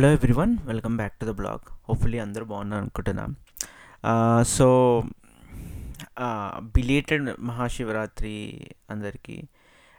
Hello 0.00 0.12
everyone 0.12 0.56
welcome 0.66 0.96
back 0.96 1.14
to 1.20 1.26
the 1.26 1.30
blog 1.30 1.64
hopefully 1.88 2.18
అందరూ 2.18 2.44
బాగున్నారు 2.44 2.82
అనుకుంటున్నాను 2.82 3.34
సో 4.44 5.02
బిలేటెడ్ 6.62 7.40
మహాశివరాత్రి 7.40 8.64
అందరికీ. 8.90 9.44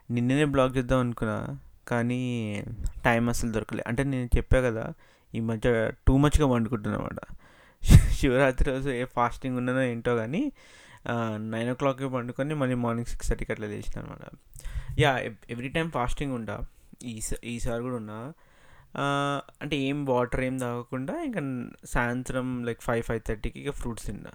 నిన్ననే 0.09 0.45
బ్లాగ్ 0.45 0.77
చేద్దాం 0.77 0.99
అనుకున్నా 0.99 1.57
కానీ 1.87 2.19
టైం 3.03 3.29
అసలు 3.29 3.51
దొరకలేదు 3.51 3.87
అంటే 3.89 4.03
నేను 4.03 4.37
చెప్పా 4.37 4.61
కదా 4.61 4.93
ఈ 5.33 5.39
మధ్య 5.39 5.91
టూ 6.07 6.17
మచ్గా 6.17 6.45
వండుకుంటున్నమాట 6.45 7.19
శివరాత్రి 8.13 8.71
రోజు 8.71 8.89
ఏ 8.89 9.03
ఫాస్టింగ్ 9.03 9.57
ఉన్నానో 9.57 9.81
ఏంటో 9.81 10.15
కానీ 10.15 10.51
నైన్ 11.37 11.69
ఓ 11.69 11.73
క్లాక్కి 11.73 12.05
పండుకొని 12.05 12.53
మళ్ళీ 12.53 12.75
మార్నింగ్ 12.75 13.07
సిక్స్ 13.07 13.29
థర్టీకి 13.29 13.51
అట్లా 13.51 13.67
లేచిన 13.67 13.99
అనమాట 13.99 14.23
యా 14.99 15.19
ఎవ్రీ 15.49 15.69
టైం 15.69 15.89
ఫాస్టింగ్ 15.89 16.33
ఉండా 16.33 16.59
ఈ 17.03 17.21
ఈసారి 17.43 17.83
కూడా 17.83 17.95
ఉన్నా 17.95 18.33
అంటే 19.61 19.77
ఏం 19.77 20.05
వాటర్ 20.05 20.41
ఏం 20.41 20.57
తాగకుండా 20.57 21.23
ఇంకా 21.23 21.41
సాయంత్రం 21.85 22.65
లైక్ 22.65 22.81
ఫైవ్ 22.81 23.03
ఫైవ్ 23.03 23.21
థర్టీకి 23.27 23.59
ఇక 23.59 23.71
ఫ్రూట్స్ 23.71 24.05
తిన్నా. 24.05 24.33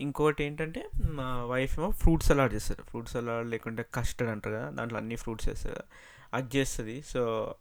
ఇంకోటి 0.00 0.44
ఏంటంటే 0.44 0.88
మా 1.18 1.44
వైఫ్ 1.44 1.78
ఏమో 1.78 1.90
ఫ్రూట్ 1.90 2.22
సలాడ్ 2.22 2.54
చేస్తారు 2.54 2.82
ఫ్రూట్ 2.82 3.08
సలాడ్ 3.08 3.50
లేకుంటే 3.50 3.84
కస్టర్డ్ 3.94 4.32
అంటారు 4.32 4.54
కదా 4.54 4.70
దాంట్లో 4.70 4.98
అన్ని 4.98 5.16
ఫ్రూట్స్ 5.16 5.48
వేస్తారు 5.48 5.74
కదా 5.74 5.86
అది 6.34 6.58
చేస్తుంది. 6.58 7.02
సో 7.02 7.54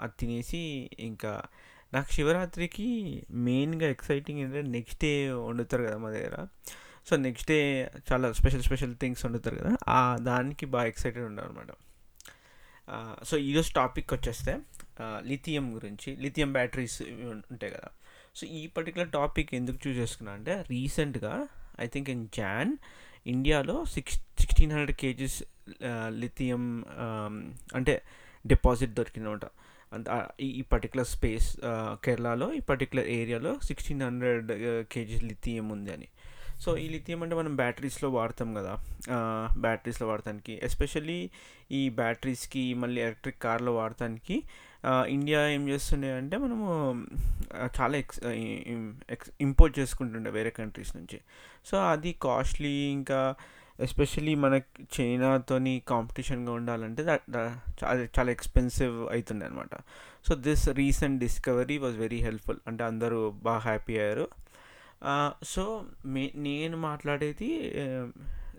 అది 0.00 0.14
తినేసి 0.18 0.90
ఇంకా 0.98 1.42
నాకు 1.94 2.12
శివరాత్రికి 2.12 2.88
మెయిన్గా 3.30 3.88
ఎక్సైటింగ్ 3.88 4.40
ఏంటంటే 4.40 4.68
నెక్స్ట్ 4.68 5.00
డే 5.02 5.30
వండుతారు 5.32 5.82
కదా 5.82 5.98
మా 5.98 6.10
దగ్గర. 6.10 6.46
సో 7.10 7.16
నెక్స్ట్ 7.16 7.48
డే 7.48 7.90
చాలా 8.12 8.32
స్పెషల్ 8.32 8.62
స్పెషల్ 8.62 8.96
థింగ్స్ 8.96 9.26
వండుతారు 9.26 9.56
కదా. 9.56 9.72
దానికి 10.16 10.66
బాగా 10.66 10.86
ఎక్సైటెడ్ 10.86 11.24
ఉన్నాను 11.24 11.48
అనమాట 11.48 11.70
సో 13.24 13.36
ఈరోజు 13.36 13.72
టాపిక్ 13.72 14.14
వచ్చేస్తే 14.14 14.58
లిథియం 15.24 15.74
గురించి. 15.74 16.16
లిథియం 16.16 16.52
బ్యాటరీస్ 16.52 17.02
ఉంటాయి 17.52 17.72
కదా. 17.72 17.88
సో 18.36 18.46
ఈ 18.46 18.66
పర్టికులర్ 18.66 19.10
టాపిక్ 19.10 19.54
ఎందుకు 19.54 19.88
చూస్ 19.88 19.98
చేసుకున్నా 19.98 20.32
అంటే 20.32 20.64
రీసెంట్గా 20.70 21.48
ఐ 21.80 21.86
థింక్ 21.86 22.10
ఇన్ 22.10 22.28
జాన్ 22.34 22.76
ఇండియాలో 23.26 23.84
six 23.84 24.18
sixteen 24.40 24.72
hundred 24.72 24.98
KGs 24.98 25.38
lithium 26.08 26.84
అంటే 27.74 28.02
డిపాజిట్ 28.46 28.92
దొరికిందన్నమాట 28.92 29.46
ఈ 30.40 30.46
ఈ 30.46 30.62
పర్టికులర్ 30.62 31.06
స్పేస్ 31.06 31.48
కేరళలో 32.04 32.52
ఈ 32.52 32.60
పర్టికులర్ 32.60 33.06
ఏరియాలో 33.06 33.58
సిక్స్టీన్ 33.64 34.02
హండ్రెడ్ 34.02 34.52
కేజీస్ 34.92 35.24
లిథియం 35.24 35.68
ఉంది 35.68 35.92
అని. 35.92 36.08
సో 36.60 36.70
ఈ 36.76 36.86
లిథియం 36.88 37.20
అంటే 37.22 37.34
మనం 37.36 37.56
బ్యాటరీస్లో 37.56 38.10
వాడతాం 38.10 38.50
కదా. 38.54 38.72
బ్యాటరీస్లో 39.58 40.06
వాడటానికి 40.08 40.60
ఎస్పెషల్లీ 40.62 41.18
ఈ 41.72 41.82
బ్యాటరీస్కి 42.00 42.62
మళ్ళీ 42.74 43.00
ఎలక్ట్రిక్ 43.02 43.42
కార్లో 43.42 43.74
వాడటానికి 43.74 44.36
ఇండియా 45.08 45.40
ఏం 45.48 45.68
చేస్తుండే 45.68 46.12
అంటే 46.12 46.36
మనము 46.36 46.66
చాలా 47.80 47.96
ఎక్స్ 47.96 48.20
ఎక్స్ 49.10 49.30
ఇంపోర్ట్ 49.40 49.74
చేసుకుంటుండే 49.78 50.30
వేరే 50.30 50.50
కంట్రీస్ 50.50 50.92
నుంచి. 50.96 51.18
సో 51.64 51.76
అది 51.92 52.12
కాస్ట్లీ 52.22 52.74
ఇంకా 52.98 53.20
ఎస్పెషల్లీ 53.80 54.34
మనకి 54.34 54.82
చైనాతోని 54.96 55.72
కాంపిటీషన్గా 55.88 56.52
ఉండాలంటే 56.52 57.02
దట్ 57.04 57.36
అది 57.90 58.04
చాలా 58.18 58.30
ఎక్స్పెన్సివ్ 58.30 58.94
అవుతుండే 59.14 59.46
అనమాట 59.46 59.74
so 60.28 60.34
this 60.46 60.64
recent 60.80 61.18
discovery 61.20 61.76
was 61.78 61.96
very 62.04 62.20
helpful. 62.28 62.60
అంటే 62.66 62.84
అందరూ 62.84 63.20
బాగా 63.30 63.62
హ్యాపీ 63.68 63.96
అయ్యారు. 63.98 64.26
సో 65.42 65.84
మే 66.06 66.32
నేను 66.34 66.76
మాట్లాడేది 66.76 67.50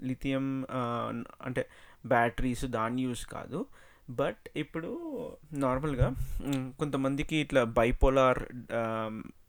లిథియం 0.03 0.66
అంటే 1.41 1.69
బ్యాటరీస్ 2.05 2.66
దాని 2.66 3.02
యూస్ 3.02 3.25
కాదు. 3.25 3.66
బట్ 4.09 4.43
ఇప్పుడు 4.55 4.89
నార్మల్గా 5.53 6.08
కొంతమందికి 6.80 7.35
ఇట్లా 7.35 7.63
బైపోలార్ 7.63 8.39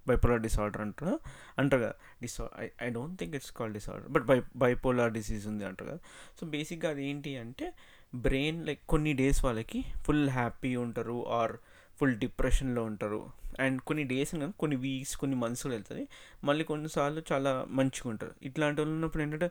బైపోలార్ 0.08 0.40
డిసార్డర్ 0.40 0.82
అంటారు. 0.82 1.14
అంటారు 1.58 1.82
కదా 1.82 1.94
డిసా 2.22 2.44
I 2.58 2.68
I 2.82 2.88
don't 2.90 3.18
think 3.18 3.34
it's 3.34 3.52
called 3.52 3.74
disorder 3.74 4.08
but 4.08 4.24
bi 4.24 4.42
bipolar 4.56 5.12
disease 5.12 5.46
ఉంది 5.46 5.64
అంటారు 5.64 5.88
కదా. 5.90 5.98
సో 6.40 6.46
బేసిక్గా 6.46 6.90
అది 6.90 7.06
ఏంటి 7.06 7.36
అంటే 7.36 7.74
బ్రెయిన్ 8.14 8.66
లైక్ 8.66 8.80
కొన్ని 8.88 9.12
డేస్ 9.12 9.44
వాళ్ళకి 9.44 9.84
ఫుల్ 10.06 10.28
హ్యాపీ 10.30 10.76
ఉంటారు 10.76 11.28
ఆర్ 11.28 11.56
ఫుల్ 11.98 12.14
డిప్రెషన్లో 12.16 12.84
ఉంటారు. 12.84 13.20
అండ్ 13.60 13.78
కొన్ని 13.80 14.04
డేస్ 14.04 14.32
కానీ 14.34 14.52
కొన్ని 14.58 14.76
వీక్స్ 14.76 15.16
కొన్ని 15.16 15.36
మంత్స్ 15.36 15.62
కూడా 15.62 15.74
వెళ్తుంది. 15.74 16.04
మళ్ళీ 16.44 16.64
కొన్నిసార్లు 16.64 17.22
చాలా 17.32 17.52
మంచిగా 17.68 18.10
ఉంటారు 18.10 18.34
ఇట్లాంటి 18.42 18.80
వాళ్ళు 18.80 18.94
ఉన్నప్పుడు 18.94 19.22
ఏంటంటే 19.22 19.48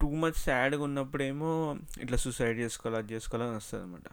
టూ 0.00 0.08
మచ్ 0.22 0.38
సాడ్గా 0.38 0.82
ఉన్నప్పుడేమో 0.82 1.50
ఇట్లా 2.00 2.16
సూసైడ్ 2.16 2.58
చేసుకోవాలి 2.58 2.96
అది 2.98 3.14
చేసుకోవాలని 3.14 3.56
వస్తుంది 3.56 3.82
అనమాట 3.82 4.08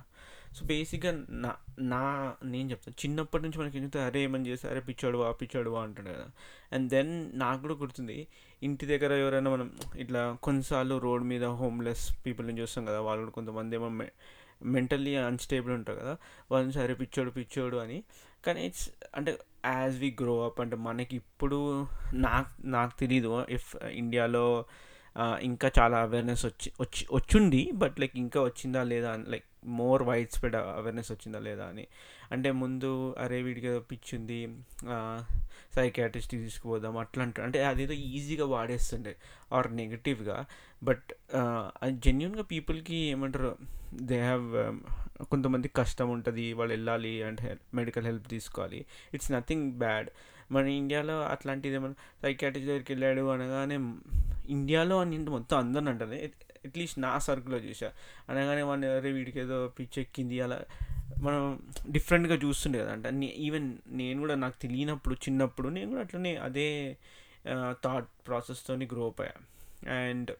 సో 0.57 0.65
బేసిక్గా 0.65 1.11
నా 1.29 1.51
నా 1.79 2.01
నేను 2.43 2.71
చెప్తాను 2.71 2.95
చిన్నప్పటి 3.05 3.43
నుంచి 3.43 3.57
మనకి 3.59 3.77
ఏంటంటే 3.77 3.99
అరే 3.99 4.19
ఏమని 4.23 4.49
చేస్తే 4.49 4.69
అరే 4.69 4.79
పిచ్చాడువా 4.79 5.31
పిచ్చాడువా 5.31 5.83
అంటాడు 5.83 6.09
కదా. 6.09 6.27
అండ్ 6.71 6.89
దెన్ 6.89 7.39
నాకు 7.39 7.61
కూడా 7.61 7.73
గుర్తుంది 7.73 8.17
ఇంటి 8.63 8.85
దగ్గర 8.85 9.11
ఎవరైనా 9.13 9.49
మనం 9.49 9.69
ఇట్లా 9.95 10.37
కొన్నిసార్లు 10.43 10.97
రోడ్ 10.97 11.23
మీద 11.23 11.45
హోమ్లెస్ 11.61 12.25
పీపుల్ని 12.25 12.61
చూస్తాం 12.61 12.85
కదా 12.85 12.99
వాళ్ళు 12.99 13.23
కూడా 13.23 13.31
కొంతమంది 13.31 13.75
ఏమో 13.75 13.89
మెంటల్లీ 14.63 15.15
అన్స్టేబుల్ 15.15 15.73
ఉంటారు 15.73 15.99
కదా. 15.99 16.17
వాళ్ళని 16.51 16.73
సరే 16.73 16.93
పిచ్చోడు 16.93 17.31
పిచ్చోడు 17.31 17.77
అని. 17.77 18.03
కానీ 18.45 18.65
ఇట్స్ 18.65 18.89
అంటే 19.15 19.37
యాజ్ 19.65 19.97
వి 19.99 20.17
గ్రో 20.21 20.45
అప్ 20.45 20.61
అంటే 20.61 20.75
మనకి 20.75 21.15
ఇప్పుడు 21.15 21.87
నాకు 22.13 22.67
నాకు 22.67 22.99
తెలీదు. 22.99 23.45
ఇఫ్ 23.49 23.75
ఇండియాలో 23.85 24.65
uh, 25.15 25.37
ఇంకా 25.41 25.71
చాలా 25.79 25.97
అవేర్నెస్ 25.97 26.45
వచ్చి 26.45 26.71
వచ్చి 26.81 27.07
వచ్చుండి 27.13 27.71
బట్ 27.73 27.99
లైక్ 27.99 28.15
ఇంకా 28.15 28.41
వచ్చిందా 28.41 28.83
లేదా 28.83 29.11
అని 29.11 29.25
like 29.29 29.45
more 29.79 30.03
wide 30.03 30.31
spread 30.31 30.55
awareness 30.55 31.11
వచ్చిందా 31.11 31.39
లేదా 31.39 31.65
అని. 31.65 31.85
అంటే 32.31 32.51
ముందు 32.51 32.89
అరే 33.17 33.41
వీడికి 33.41 33.67
ఏదో 33.67 33.79
పిచ్చి 33.91 34.39
సైకాట్రిస్ట్ 35.75 36.31
తీసుకుపోదాం 36.31 36.97
అట్లా 36.97 37.23
అంటారు 37.23 37.45
అంటే 37.45 37.59
అదేదో 37.63 37.93
ఈజీగా 37.93 38.45
వాడేస్తుండే 38.45 39.15
ఆర్ 39.53 39.69
నెగిటివ్గా 39.75 40.45
బట్ 40.83 41.09
అది 41.81 41.95
జెన్యున్గా 42.07 42.41
పీపుల్కి 42.41 42.95
ఏమంటారు 42.95 43.57
దే 44.01 44.19
హ్యావ్ 44.19 44.45
um, 44.63 44.77
కొంతమంది 45.31 45.67
కష్టం 45.75 46.07
ఉంటుంది 46.09 46.53
వాళ్ళు 46.53 46.73
వెళ్ళాలి 46.73 47.23
అంటే 47.23 47.57
మెడికల్ 47.75 48.05
హెల్ప్ 48.05 48.27
తీసుకోవాలి. 48.29 48.85
ఇట్స్ 49.13 49.31
నథింగ్ 49.31 49.67
బ్యాడ్ 49.73 50.09
మన 50.51 50.65
ఇండియాలో 50.67 51.23
అట్లాంటిది 51.23 51.75
ఏమైనా 51.75 51.97
సైకాట్రిస్ట్ 52.23 52.69
దగ్గరికి 52.69 52.91
వెళ్ళాడు 52.93 53.21
అనగానే 53.21 53.77
ఇండియాలో 54.49 54.95
అని 54.99 55.17
మొత్తం 55.17 55.57
అందరిని 55.57 55.89
అంటారు. 55.89 56.19
అట్లీస్ట్ 56.65 56.99
నా 56.99 57.19
సర్కిల్లో 57.19 57.57
చూసా 57.59 57.89
అనగానే 58.29 58.61
వాడిని 58.61 58.87
అరే 58.87 59.11
వీడికి 59.11 59.39
ఏదో 59.39 59.67
పిచ్చెక్కింది 59.79 60.39
అలా 60.39 60.57
మనం 61.21 61.41
డిఫరెంట్గా 61.91 62.35
చూస్తుండే 62.35 62.79
కదా 62.79 62.91
అంటే 62.91 63.09
ఈవెన్ 63.39 63.67
నేను 63.93 64.19
కూడా 64.19 64.35
నాకు 64.35 64.61
తెలియనప్పుడు 64.61 65.15
చిన్నప్పుడు 65.15 65.69
నేను 65.69 65.89
కూడా 65.89 66.01
అట్లనే 66.01 66.35
అదే 66.37 66.67
థాట్ 67.83 68.09
ప్రాసెస్తో 68.27 68.75
గ్రో 68.91 69.07
అప్ 69.07 69.21
అయ్యా. 69.21 69.35
అండ్ 70.01 70.31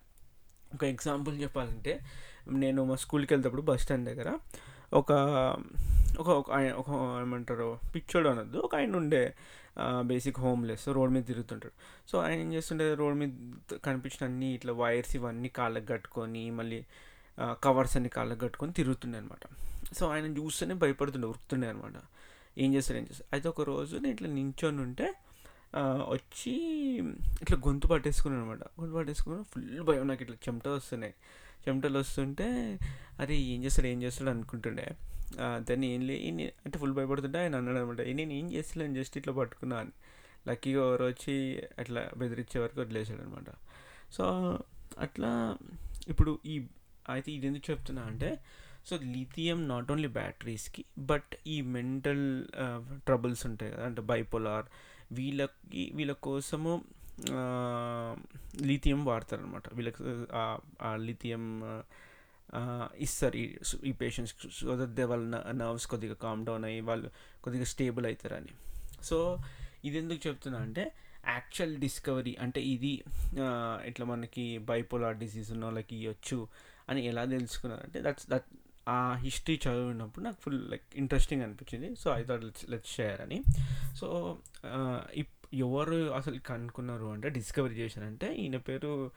ఒక 0.73 0.83
ఎగ్జాంపుల్ 0.85 1.41
చెప్పాలంటే 1.41 1.93
నేను 2.55 2.83
మా 2.83 2.95
స్కూల్కి 2.95 3.33
వెళ్తేప్పుడు 3.33 3.61
బస్ 3.61 3.81
స్టాండ్ 3.81 4.09
దగ్గర 4.09 4.29
ఒక 4.93 5.11
ఒక 6.19 6.29
ఒక 6.29 6.51
ఆయన 6.51 6.71
ఒక 6.71 6.89
ఏమంటారు 7.21 7.79
పిచ్చోడు 7.95 8.29
అనొద్దు. 8.29 8.57
ఒక 8.57 8.75
ఆయన 8.75 8.95
ఉండే 8.95 9.21
బేసిక్ 10.01 10.39
హోమ్లెస్ 10.39 10.89
రోడ్ 10.89 11.11
మీద 11.11 11.23
తిరుగుతుంటాడు. 11.23 11.73
సో 12.07 12.15
ఆయన 12.19 12.39
ఏం 12.39 12.53
చేస్తుండే 12.53 12.93
రోడ్ 12.93 13.15
మీద 13.15 13.29
కనిపించిన 13.83 14.25
అన్ని 14.25 14.53
ఇట్లా 14.53 14.73
వైర్స్ 14.73 15.15
ఇవన్నీ 15.15 15.49
కాళ్ళకి 15.49 15.85
కట్టుకొని 15.85 16.49
మళ్ళీ 16.49 16.79
కవర్స్ 17.63 17.95
అన్ని 17.97 18.09
కాళ్ళకి 18.09 18.39
కట్టుకొని 18.39 18.73
తిరుగుతుండే 18.73 19.17
అనమాట. 19.17 19.45
సో 19.93 20.03
ఆయన 20.09 20.25
చూస్తేనే 20.37 20.73
భయపడుతుండే 20.73 21.27
ఉరుకుతుండే 21.27 21.69
అనమాట. 21.69 21.97
ఏం 22.57 22.69
చేస్తాడు 22.73 22.97
ఏం 22.97 23.03
చేస్తాడు. 23.03 23.29
అయితే 23.33 23.47
ఒక 23.49 23.61
రోజు 23.61 23.95
నేను 23.95 24.13
ఇట్లా 24.13 24.29
నించొని 24.29 24.81
ఉంటే 24.81 25.07
వచ్చి 26.09 26.51
ఇట్లా 27.41 27.57
గొంతు 27.57 27.87
పట్టేసుకున్నాను 27.87 28.43
అనమాట 28.43 28.63
గొంతు 28.79 28.95
పట్టేసుకుని 28.95 29.43
ఫుల్ 29.43 29.81
భయం 29.81 30.07
నాకు 30.07 30.21
ఇట్లా 30.21 30.35
చెమట 30.35 30.67
వస్తున్నాయి. 30.67 31.13
చెమటలు 31.67 31.99
వస్తుంటే 31.99 32.79
అరే 33.19 33.35
ఏం 33.35 33.63
చేస్తాడు 33.63 33.87
ఏం 33.87 34.03
చేస్తాడు 34.03 34.29
అనుకుంటుండే. 34.29 34.95
దాన్ని 35.69 35.95
ఏం 35.95 36.07
లే 36.07 36.15
అంటే 36.65 36.79
ఫుల్ 36.79 36.91
భయపడుతుంటే 36.91 37.39
ఆయన 37.39 37.55
అన్నాడు 37.55 37.77
అనమాట 37.77 38.01
నేను 38.01 38.33
ఏం 38.33 38.51
చేస్తాను 38.51 38.93
జస్ట్ 38.93 39.17
ఇట్లా 39.17 39.33
పట్టుకున్నా 39.33 39.77
అని. 39.77 39.91
లక్కీగా 40.47 40.81
ఎవరు 40.81 41.05
వచ్చి 41.05 41.63
అట్లా 41.79 42.11
బెదిరించే 42.17 42.59
వరకు 42.59 42.81
వదిలేసాడు 42.81 43.21
అనమాట 43.21 43.49
సో 44.11 44.23
అట్లా 44.99 45.57
ఇప్పుడు 46.07 46.39
ఈ 46.45 46.67
అయితే 47.09 47.31
ఇది 47.31 47.47
ఎందుకు 47.47 47.71
చెప్తున్నా 47.71 48.01
అంటే 48.01 48.39
సో 48.85 48.95
లిథియం 48.97 49.67
నాట్ 49.67 49.91
ఓన్లీ 49.91 50.07
బ్యాటరీస్కి 50.07 50.85
బట్ 50.99 51.35
ఈ 51.47 51.61
మెంటల్ 51.61 52.45
ట్రబుల్స్ 53.05 53.45
ఉంటాయి 53.45 53.71
కదా 53.71 53.85
అంటే 53.85 54.01
బైపోలార్ 54.01 54.65
వీళ్ళకి 55.15 55.83
వీళ్ళ 55.95 56.13
కోసము 56.25 56.73
లిథియం 58.65 59.01
వాడతారనమాట 59.05 59.73
వీళ్ళకి 59.73 60.03
ఆ- 60.35 60.95
లిథియం 61.03 61.43
ఇస్తారు 62.99 63.37
ఈ 63.37 63.45
ఈ 63.83 63.93
పేషెంట్స్ 63.99 64.33
సో 64.57 64.73
దట్ 64.79 64.93
దే 64.93 65.03
వాళ్ళ 65.03 65.23
నర్వ్స్ 65.59 65.87
కొద్దిగా 65.91 66.15
కామ్ 66.21 66.41
డౌన్ 66.45 66.65
అయ్యి 66.65 66.81
వాళ్ళు 66.89 67.07
కొద్దిగా 67.43 67.67
స్టేబుల్ 67.71 68.05
అవుతారని 68.05 68.53
సో 69.03 69.17
ఇది 69.83 69.97
ఎందుకు 69.97 70.21
చెప్తున్నా 70.27 70.59
అంటే 70.59 70.83
యాక్చువల్ 71.27 71.73
డిస్కవరీ 71.77 72.33
అంటే 72.43 72.61
ఇది 72.67 72.91
ఇట్లా 73.89 74.05
మనకి 74.05 74.43
బైపోలార్ 74.67 75.17
డిసీజ్ 75.17 75.49
ఉన్న 75.51 75.63
వాళ్ళకి 75.65 75.95
ఇవ్వచ్చు 75.99 76.39
అని 76.89 77.01
ఎలా 77.07 77.23
తెలుసుకున్నారంటే 77.31 77.99
దట్స్ 78.01 78.27
దట్ 78.29 78.47
ఆ 78.87 79.15
హిస్టరీ 79.15 79.55
చదివినప్పుడు 79.55 80.25
నాకు 80.25 80.41
ఫుల్ 80.41 80.69
లైక్ 80.71 80.83
ఇంట్రెస్టింగ్ 80.95 81.41
అనిపించింది. 81.41 81.95
So 81.95 82.11
I 82.11 82.23
thought 82.23 82.43
let's 82.43 82.69
let's 82.69 82.91
share 82.91 83.21
అని. 83.21 83.43
సో 83.95 84.37
ఇప్ 85.13 85.29
ఎవరు 85.53 86.11
అసలు 86.11 86.39
కనుక్కున్నారు 86.39 87.05
అంటే 87.05 87.29
డిస్కవరీ 87.29 87.75
చేశారంటే 87.75 88.35
ఈయన 88.35 88.57
పేరు 88.57 89.11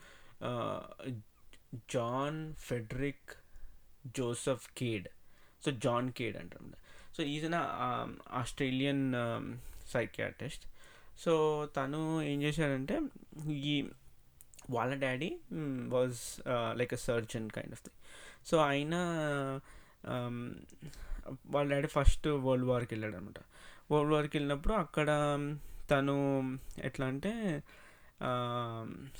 John 1.91 2.53
Frederick 2.53 3.31
Joseph 4.17 4.67
Cade. 4.77 5.07
So 5.65 5.71
John 5.71 6.11
Cade 6.11 6.37
అంటారు 6.37 6.87
so 7.17 7.23
is an 7.23 7.55
Australian 8.31 9.15
psychiatrist 9.91 10.65
so 11.19 11.67
తను 11.77 12.21
ఏం 12.21 12.43
చేశాడంటే 12.43 12.99
ఈ 13.51 13.89
వాళ్ళ 14.69 14.95
daddy 14.95 15.37
was 15.87 16.41
like 16.77 16.93
a 16.93 16.97
surgeon 16.97 17.49
kind 17.49 17.71
of 17.71 17.83
thing 17.83 17.97
so 18.47 18.57
ఆయన 18.57 18.95
వాళ్ళ 21.47 21.67
డాడీ 21.71 21.87
ఫస్ట్ 21.87 22.27
వరల్డ్ 22.27 22.67
వార్కి 22.67 22.93
వెళ్ళాడు 22.93 23.15
అనమాట 23.15 23.39
వరల్డ్ 23.91 24.13
వార్కి 24.13 24.37
వెళ్ళినప్పుడు 24.37 24.73
అక్కడ 24.73 25.09
తను 25.91 26.15
ఎట్లా 26.83 27.05
అంటే 27.05 27.63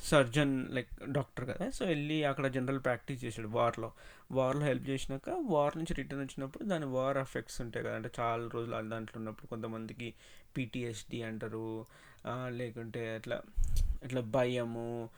సర్జన్ 0.03 0.53
లైక్ 0.75 0.89
డాక్టర్ 1.11 1.45
కదా. 1.49 1.69
సో 1.69 1.85
వెళ్ళి 1.85 2.23
అక్కడ 2.23 2.47
జనరల్ 2.47 2.79
ప్రాక్టీస్ 2.79 3.25
చేశాడు 3.25 3.47
వార్లో. 3.47 3.91
వార్లో 4.31 4.65
హెల్ప్ 4.65 4.89
చేసినాక 4.89 5.29
వార్ 5.41 5.77
నుంచి 5.77 5.93
రిటర్న్ 5.93 6.23
వచ్చినప్పుడు 6.23 6.63
దాని 6.63 6.85
వార్ 6.85 7.17
ఎఫెక్ట్స్ 7.17 7.61
ఉంటాయి 7.61 7.85
కదా. 7.85 7.95
అంటే 7.95 8.09
చాలా 8.19 8.49
రోజులు 8.53 8.89
దాంట్లో 8.89 9.17
ఉన్నప్పుడు 9.17 9.47
కొంతమందికి 9.47 10.13
పీటీఎస్డి 10.57 11.23
అంటారు 11.23 11.85
లేకుంటే 12.47 13.15
అట్లా 13.15 13.37
ఇట్లా 14.03 14.21
భయము 14.21 15.09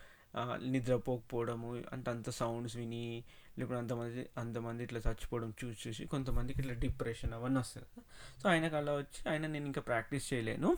నిద్రపోకపోవడము 0.57 1.83
అంటే 1.93 2.11
అంత 2.11 2.29
సౌండ్స్ 2.29 2.77
విని 2.77 3.23
లేకపోతే 3.59 3.79
అంతమంది 3.79 4.29
అంతమంది 4.37 4.83
ఇట్లా 4.83 4.99
చచ్చిపోవడం 5.07 5.53
చూసి 5.65 5.89
చూసి 5.89 6.05
కొంతమందికి 6.05 6.59
ఇట్లా 6.59 6.73
డిప్రెషన్ 6.73 7.33
అవన్నీ 7.33 7.59
వస్తుంది 7.59 7.87
కదా. 7.93 8.03
సో 8.43 8.49
ఆయనకు 8.49 8.75
అలా 8.75 8.93
వచ్చి 8.93 9.29
ఆయన 9.29 9.47
నేను 9.47 9.65
ఇంకా 9.65 9.81
ప్రాక్టీస్ 9.81 10.33
చేయలేను. 10.33 10.75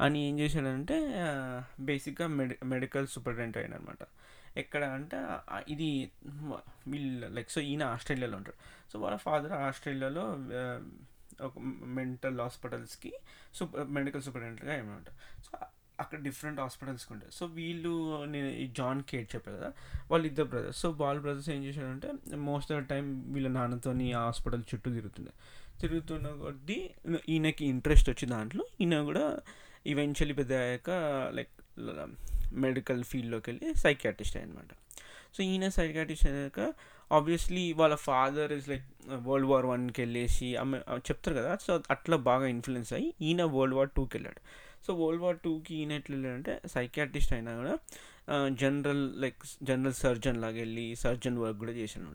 అని 0.00 0.28
ఏం 0.28 0.38
చేశాడంటే 0.38 1.14
బేసిక్గా 1.80 2.26
మెడి 2.26 2.56
మెడికల్ 2.64 3.06
సూపరింటెండెంట్ 3.06 3.56
అయిన 3.56 3.74
అనమాట 3.74 3.98
ఎక్కడ 4.58 4.84
అంటే 4.84 5.16
ఇది 5.68 6.10
వీళ్ళు 6.86 7.26
లైక్ 7.26 7.50
సో 7.50 7.60
ఈయన 7.60 7.82
ఆస్ట్రేలియాలో 7.82 8.36
ఉంటాడు. 8.36 8.56
సో 8.92 8.98
వాళ్ళ 8.98 9.16
ఫాదర్ 9.16 9.52
ఆస్ట్రేలియాలో 9.52 10.22
ఒక 11.44 11.52
మెంటల్ 11.84 12.40
హాస్పిటల్స్కి 12.40 13.12
సూపర్ 13.54 13.88
మెడికల్ 13.88 14.22
సూపరింటెండెంట్గా 14.22 14.78
ఏమంటారు 14.78 15.16
సో 15.44 15.58
అక్కడ 16.00 16.18
డిఫరెంట్ 16.22 16.60
హాస్పిటల్స్కి 16.60 17.12
ఉంటాయి. 17.12 17.32
సో 17.38 17.46
వీళ్ళు 17.58 17.92
నేను 18.34 18.50
ఈ 18.62 18.66
జాన్ 18.78 19.00
కేట్ 19.10 19.28
చెప్పారు 19.34 19.56
కదా 19.56 19.70
వాళ్ళు 20.10 20.26
ఇద్దరు 20.26 20.48
బ్రదర్స్ 20.52 20.80
సో 20.82 20.90
వాళ్ళ 21.02 21.20
బ్రదర్స్ 21.20 21.50
ఏం 21.50 21.64
చేశారంటే 21.64 22.08
మోస్ట్ 22.50 22.72
ఆఫ్ 22.72 22.80
ద 22.84 22.86
టైం 22.86 23.06
వీళ్ళ 23.34 23.48
నాన్నతోని 23.48 24.12
ఆ 24.12 24.24
హాస్పిటల్ 24.24 24.62
చుట్టూ 24.70 24.90
తిరుగుతుండే. 24.90 25.32
తిరుగుతున్న 25.80 26.28
కొద్దీ 26.44 26.78
ఈయనకి 27.28 27.64
ఇంట్రెస్ట్ 27.66 28.10
వచ్చి 28.10 28.26
దాంట్లో 28.26 28.64
ఈయన 28.80 29.02
కూడా 29.02 29.24
ఈవెన్చువల్లీ 29.86 30.34
పెద్ద 30.34 30.52
అయ్యాక 30.52 30.90
లైక్ 31.34 31.52
మెడికల్ 32.52 33.02
ఫీల్డ్లోకి 33.04 33.50
వెళ్ళి 33.50 33.68
సైకాటిస్ట్ 33.74 34.36
అనమాట 34.36 34.72
సో 35.36 35.42
ఈయన 35.42 35.68
సైకాటిస్ట్ 35.68 36.26
అయ్యాక 36.28 36.60
ఆబ్వియస్లీ 37.12 37.72
వాళ్ళ 37.72 37.94
father 37.94 38.52
is 38.52 38.68
like 38.68 38.86
world 39.28 39.48
war 39.50 39.66
వన్కి 39.66 40.00
వెళ్ళేసి 40.02 40.48
ఆమె 40.56 40.78
చెప్తారు 41.08 41.36
కదా 41.36 41.52
సో 41.66 41.82
అట్లా 41.90 42.16
బాగా 42.30 42.46
ఇన్ఫ్లుయెన్స్ 42.46 42.92
అయ్యి 42.92 43.14
ఈయన 43.22 43.42
వరల్డ్ 43.56 43.76
వార్ 43.76 43.90
టూకి 43.90 44.16
వెళ్ళాడు. 44.16 44.40
సో 44.86 44.94
వరల్డ్ 44.94 45.22
వార్ 45.22 45.38
టూకి 45.38 45.74
ఈయన 45.74 45.92
ఎట్లా 45.92 46.16
వెళ్ళాడంటే 46.16 46.60
అయినా 47.32 47.56
కూడా 47.56 47.78
జనరల్ 48.48 49.20
లైక్ 49.20 49.36
జనరల్ 49.62 49.94
సర్జన్ 49.94 50.40
లాగా 50.40 50.54
వెళ్ళి 50.54 50.96
సర్జన్ 50.96 51.38
వర్క్ 51.38 51.58
కూడా 51.58 51.72
చేశాను 51.72 52.06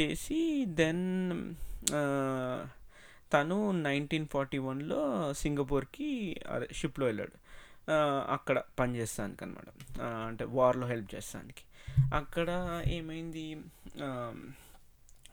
చేసి 0.00 0.64
దెన్ 0.68 1.54
తను 3.32 3.70
నైన్టీన్ 3.70 4.26
ఫార్టీ 4.26 4.58
వన్లో 4.58 5.32
సింగపూర్కి 5.32 6.40
అదే 6.48 6.68
షిప్లో 6.72 7.06
వెళ్ళాడు. 7.06 7.32
అక్కడ 8.30 8.62
పనిచేస్తానికి 8.78 9.44
అనమాట 9.44 10.00
అంటే 10.00 10.44
వార్లో 10.44 10.86
హెల్ప్ 10.86 11.14
చేస్తానికి. 11.14 11.62
అక్కడ 12.14 12.48
ఏమైంది 12.86 13.56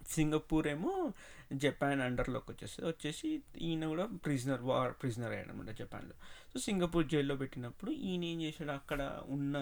సింగపూర్ 0.08 0.68
ఏమో 0.68 1.14
జపాన్ 1.53 2.01
అండర్లోకి 2.01 2.51
వచ్చేసి 2.51 2.85
వచ్చేసి 2.85 3.41
ఈయన 3.61 3.88
కూడా 3.88 4.05
ప్రిజనర్ 4.05 4.61
వార్ 4.61 4.94
ప్రిజనర్ 4.94 5.31
అయ్యాడు 5.31 5.49
అనమాట 5.49 5.75
జపాన్లో. 5.77 6.15
సో 6.53 6.59
సింగపూర్ 6.59 7.07
జైల్లో 7.07 7.35
పెట్టినప్పుడు 7.35 7.91
ఈయన 7.91 8.23
ఏం 8.23 8.41
చేశాడు? 8.41 8.71
అక్కడ 8.71 9.21
ఉన్న 9.25 9.55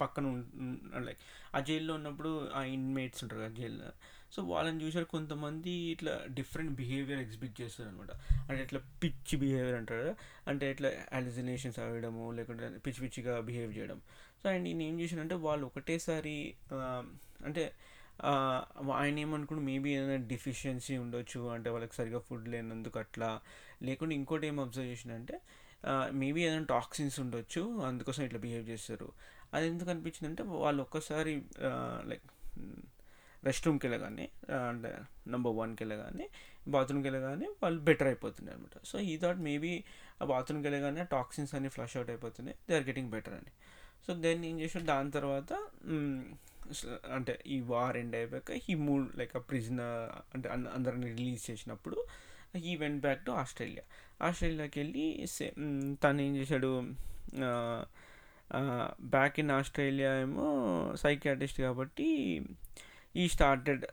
పక్కన 0.00 0.42
లైక్ 1.04 1.18
ఆ 1.54 1.60
జైల్లో 1.60 1.94
ఉన్నప్పుడు 1.94 2.50
ఆ 2.54 2.62
ఇన్మేట్స్ 2.62 3.24
ఉంటారు 3.24 3.40
కదా 3.40 3.54
జైల్లో. 3.54 3.90
సో 4.32 4.42
వాళ్ళని 4.42 4.84
చూసారు 4.84 5.04
కొంతమంది 5.04 5.70
ఇట్లా 5.70 6.20
డిఫరెంట్ 6.28 6.72
బిహేవియర్ 6.72 7.20
ఎగ్జిబిట్ 7.20 7.60
చేస్తారు 7.60 7.88
అనమాట 7.88 8.10
అంటే 8.50 8.62
ఇట్లా 8.62 8.80
పిచ్చి 9.02 9.38
బిహేవియర్ 9.38 9.76
అంటారు 9.76 10.16
అంటే 10.48 10.70
ఇట్లా 10.70 10.90
అలిజినేషన్స్ 11.12 11.78
అవ్వడము 11.78 12.32
లేకుంటే 12.32 12.68
పిచ్చి 12.86 13.08
పిచ్చిగా 13.08 13.40
బిహేవ్ 13.40 13.78
చేయడం. 13.78 14.00
సో 14.42 14.50
అండ్ 14.50 14.64
నేను 14.64 14.82
ఏం 14.82 15.00
చేశానంటే 15.00 15.34
వాళ్ళు 15.34 15.66
ఒకటేసారి 15.66 16.54
అంటే 17.44 17.72
ఆయన 18.92 19.18
ఏమనుకుంటు 19.18 19.62
మేబీ 19.62 19.90
ఏదైనా 19.90 20.18
డిఫిషియన్సీ 20.26 20.96
ఉండొచ్చు 20.96 21.40
అంటే 21.48 21.70
వాళ్ళకి 21.70 21.94
సరిగా 21.94 22.18
ఫుడ్ 22.18 22.48
లేనందుకు 22.48 22.98
అట్లా. 22.98 23.40
లేకుంటే 23.82 24.14
ఇంకోటి 24.14 24.46
ఏం 24.46 24.60
అబ్జర్వ్ 24.60 24.88
చేసినంటే 24.88 25.36
మేబీ 26.12 26.40
ఏదైనా 26.44 26.64
టాక్సిన్స్ 26.64 27.20
ఉండొచ్చు 27.20 27.62
అందుకోసం 27.80 28.22
ఇట్లా 28.22 28.40
బిహేవ్ 28.40 28.68
చేస్తారు. 28.68 29.08
అది 29.54 29.66
ఎందుకు 29.66 29.90
అనిపించింది 29.90 30.28
అంటే 30.28 30.42
వాళ్ళు 30.42 30.82
ఒక్కసారి 30.82 31.42
లైక్ 32.06 32.26
రెస్ట్ 33.44 33.66
రూమ్కి 33.66 33.86
వెళ్ళగానే 33.86 34.28
అంటే 34.68 34.90
నెంబర్ 35.26 35.52
వన్కి 35.56 35.82
వెళ్ళగానే 35.84 36.28
బాత్రూమ్కి 36.68 37.08
వెళ్ళగానే 37.08 37.46
వాళ్ళు 37.62 37.80
బెటర్ 37.80 38.06
అయిపోతున్నాయి 38.06 38.56
అనమాట 38.56 38.84
సో 38.84 38.98
ఈ 39.00 39.16
థాట్ 39.18 39.38
మేబీ 39.38 39.84
ఆ 40.22 40.24
బాత్రూమ్కి 40.24 40.68
వెళ్ళగానే 40.68 41.04
టాక్సిన్స్ 41.04 41.54
అన్ని 41.54 41.68
ఫ్లష్ 41.68 41.96
అవుట్ 41.96 42.10
అయిపోతున్నాయి 42.10 42.56
దే 42.68 42.74
ఆర్ 42.76 42.84
గెటింగ్ 42.84 43.10
బెటర్ 43.10 43.34
అని. 43.34 43.52
సో 44.06 44.14
దెన్ 44.14 44.44
ఏం 44.44 44.60
చేసాడు 44.60 44.84
దాని 44.84 45.10
తర్వాత 45.10 45.52
అంటే 47.14 47.38
ఈ 47.46 47.60
వార్ 47.60 47.96
ఎండ్ 47.96 48.16
అయిపోయాక 48.16 48.50
ఈ 48.70 48.74
మూడ్ 48.74 49.18
లైక్ 49.18 49.36
ఆ 49.36 49.40
ప్రిజనర్ 49.40 50.04
అంటే 50.34 50.48
అందరిని 50.48 51.08
రిలీజ్ 51.14 51.50
చేసినప్పుడు 51.50 52.04
ఈ 52.56 52.76
వెంట్ 52.76 53.00
బ్యాక్ 53.00 53.24
టు 53.26 53.30
ఆస్ట్రేలియా. 53.30 53.84
ఆస్ట్రేలియాకి 54.22 54.80
వెళ్ళి 54.80 55.26
తను 56.04 56.20
ఏం 56.22 56.36
చేశాడు 56.36 56.70
బ్యాక్ 59.14 59.40
ఇన్ 59.40 59.50
ఆస్ట్రేలియా 59.50 60.20
ఏమో 60.20 60.46
సైకాటిస్ట్ 61.02 61.60
కాబట్టి 61.60 62.08
ఈ 63.16 63.28
స్టార్టెడ్ 63.28 63.84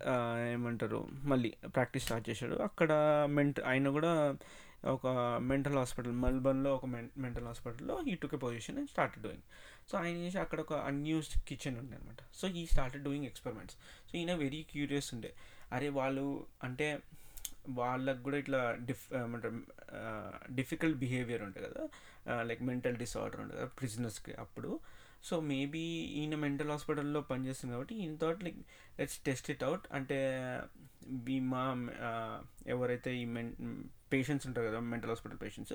ఏమంటారు 0.53 1.07
మళ్ళీ 1.23 1.53
ప్రాక్టీస్ 1.65 2.05
స్టార్ట్ 2.05 2.29
చేశాడు. 2.29 2.55
అక్కడ 2.55 2.91
మెంట 3.29 3.61
ఆయన 3.61 3.89
కూడా 3.89 4.35
ఒక 4.85 5.07
మెంటల్ 5.41 5.77
హాస్పిటల్ 5.81 6.15
మెల్బర్న్లో 6.23 6.71
ఒక 6.75 6.85
మెంటల్ 6.85 7.45
హాస్పిటల్లో 7.45 7.95
ఈ 8.07 8.15
took 8.15 8.35
position 8.43 8.77
and 8.77 8.89
started 8.89 9.23
doing. 9.23 9.45
So 9.91 9.97
ఆయన 9.97 10.15
చేసి 10.15 10.37
అక్కడ 10.37 10.59
ఒక 10.59 10.73
అన్యూస్డ్ 10.73 11.35
కిచెన్ 11.43 11.77
ఉండే 11.77 11.95
అనమాట 11.95 12.21
సో 12.33 12.47
ఈ 12.47 12.65
స్టార్టెడ్ 12.65 13.03
డూయింగ్ 13.03 13.25
ఎక్స్పెరిమెంట్స్ 13.25 13.75
సో 14.09 14.17
ఈయన 14.17 14.33
వెరీ 14.33 14.63
క్యూరియస్ 14.71 15.13
ఉండే. 15.13 15.31
అరే 15.71 15.89
వాళ్ళు 15.89 16.25
అంటే 16.63 16.99
వాళ్ళకు 17.69 18.21
కూడా 18.23 18.37
ఇట్లా 18.37 18.59
డిఫ్ 18.85 19.13
ఏమంటారు 19.13 19.59
డిఫికల్ట్ 20.55 20.97
బిహేవియర్ 20.97 21.41
ఉంటుంది 21.43 21.67
కదా? 21.67 21.83
లైక్ 22.41 22.61
మెంటల్ 22.63 22.97
డిసార్డర్ 22.97 23.41
ఉంటుంది 23.41 23.59
కదా 23.61 23.71
ప్రిజినర్స్కి 23.79 24.33
అప్పుడు. 24.33 24.71
సో 25.23 25.39
మేబీ 25.41 25.83
ఈయన 26.19 26.35
మెంటల్ 26.35 26.71
హాస్పిటల్లో 26.71 27.21
పనిచేస్తుంది 27.21 27.73
కాబట్టి 27.73 27.95
ఈయన 27.95 28.15
thought 28.15 28.43
like 28.43 28.59
let's 28.99 29.17
test 29.19 29.51
it 29.51 29.63
out 29.63 29.85
అంటే 29.91 30.17
బీమా 31.25 31.63
ఎవరైతే 32.67 33.11
ఈ 33.17 33.25
మెన్ 33.25 33.51
పేషెంట్స్ 34.13 34.47
ఉంటారు 34.47 34.67
కదా 34.67 34.79
మెంటల్ 34.79 35.09
హాస్పిటల్ 35.09 35.39
పేషెంట్స్ 35.41 35.73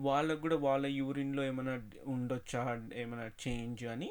వాళ్ళకు 0.00 0.40
కూడా 0.40 0.56
వాళ్ళ 0.56 0.86
యూరిన్లో 0.86 1.44
ఏమైనా 1.44 1.74
ఉండొచ్చా 2.06 2.62
ఏమైనా 2.94 3.26
చేంజ్ 3.44 3.84
అని 3.94 4.10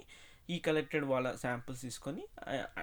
ఈ 0.49 0.59
కలెక్టెడ్ 0.59 1.05
వాళ్ళ 1.05 1.35
శాంపిల్స్ 1.35 1.81
తీసుకొని 1.81 2.23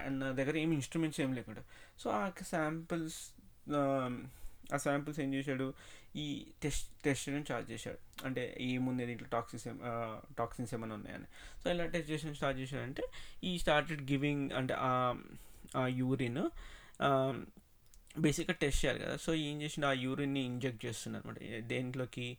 నా 0.09 0.31
దగ్గర 0.31 0.55
ఏమి 0.57 0.73
ఇన్స్ట్రుమెంట్స్ 0.73 1.21
ఏం 1.21 1.33
లేకుండా 1.33 1.63
సో 1.97 2.09
ఆ 2.09 2.31
శాంపిల్స్ 2.51 3.19
ఆ 4.73 4.77
శాంపిల్స్ 4.77 5.19
ఏం 5.19 5.33
చేశాడు? 5.33 5.65
ఈ 6.15 6.25
టెస్ట్ 6.63 6.87
టెస్ట్ 7.03 7.29
చేయడం 7.29 7.43
స్టార్ట్ 7.45 7.71
చేశాడు. 7.71 7.99
అంటే 8.25 8.57
ఏముంది 8.59 9.05
దీంట్లో 9.05 9.27
టాక్సిన్స్ 9.31 9.65
టాక్సిన్స్ 10.37 10.73
ఏమైనా 10.73 10.95
ఉన్నాయని 10.95 11.27
సో 11.63 11.69
ఇలా 11.71 11.85
టెస్ట్ 11.85 12.09
చేయడం 12.11 12.35
స్టార్ట్ 12.35 12.59
చేశాడంటే 12.59 13.03
ఈ 13.43 13.57
స్టార్టెడ్ 13.57 14.03
గివింగ్ 14.11 14.51
అంటే 14.51 14.73
ఆ 15.81 15.85
యూరిన్ 15.87 16.41
బేసిక్గా 18.17 18.55
టెస్ట్ 18.61 18.85
చేయాలి 18.85 18.99
కదా. 19.03 19.17
సో 19.17 19.33
ఏం 19.33 19.61
చేసిన 19.61 19.85
ఆ 19.85 19.91
యూరిన్ని 19.91 20.39
ఇంజెక్ట్ 20.45 20.85
చేస్తున్నారు 20.85 21.27
అనమాట 21.27 21.61
దేంట్లోకి? 21.63 22.37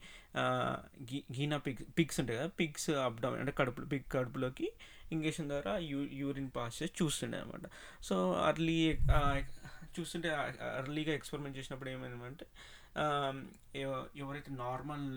గీనా 1.38 1.57
పిగ్స్ 1.57 1.85
పిగ్స్ 1.99 2.21
ఉంటాయి 2.21 2.38
కదా. 2.38 2.49
పిగ్స్ 2.49 2.91
అప్డౌన్ 2.91 3.38
అంటే 3.38 3.52
కడుపు 3.59 3.81
పిగ్ 3.81 4.12
కడుపులోకి 4.12 4.73
ఇంజెక్షన్ 5.12 5.49
ద్వారా 5.49 5.79
యూ 5.79 6.02
యూరిన్ 6.02 6.50
పాస్ 6.57 6.83
చేసి 6.83 7.05
చూస్తుండే 7.05 7.38
అనమాట 7.38 7.61
సో 8.02 8.33
అర్లీ 8.33 8.99
చూస్తుంటే 10.00 10.29
అర్లీగా 10.79 11.12
ఎక్స్పెరిమెంట్ 11.14 11.59
చేసినప్పుడు 11.59 11.91
ఏమైందంటే 11.91 12.47
ఎవరైతే 14.17 14.50
నార్మల్ 14.50 15.09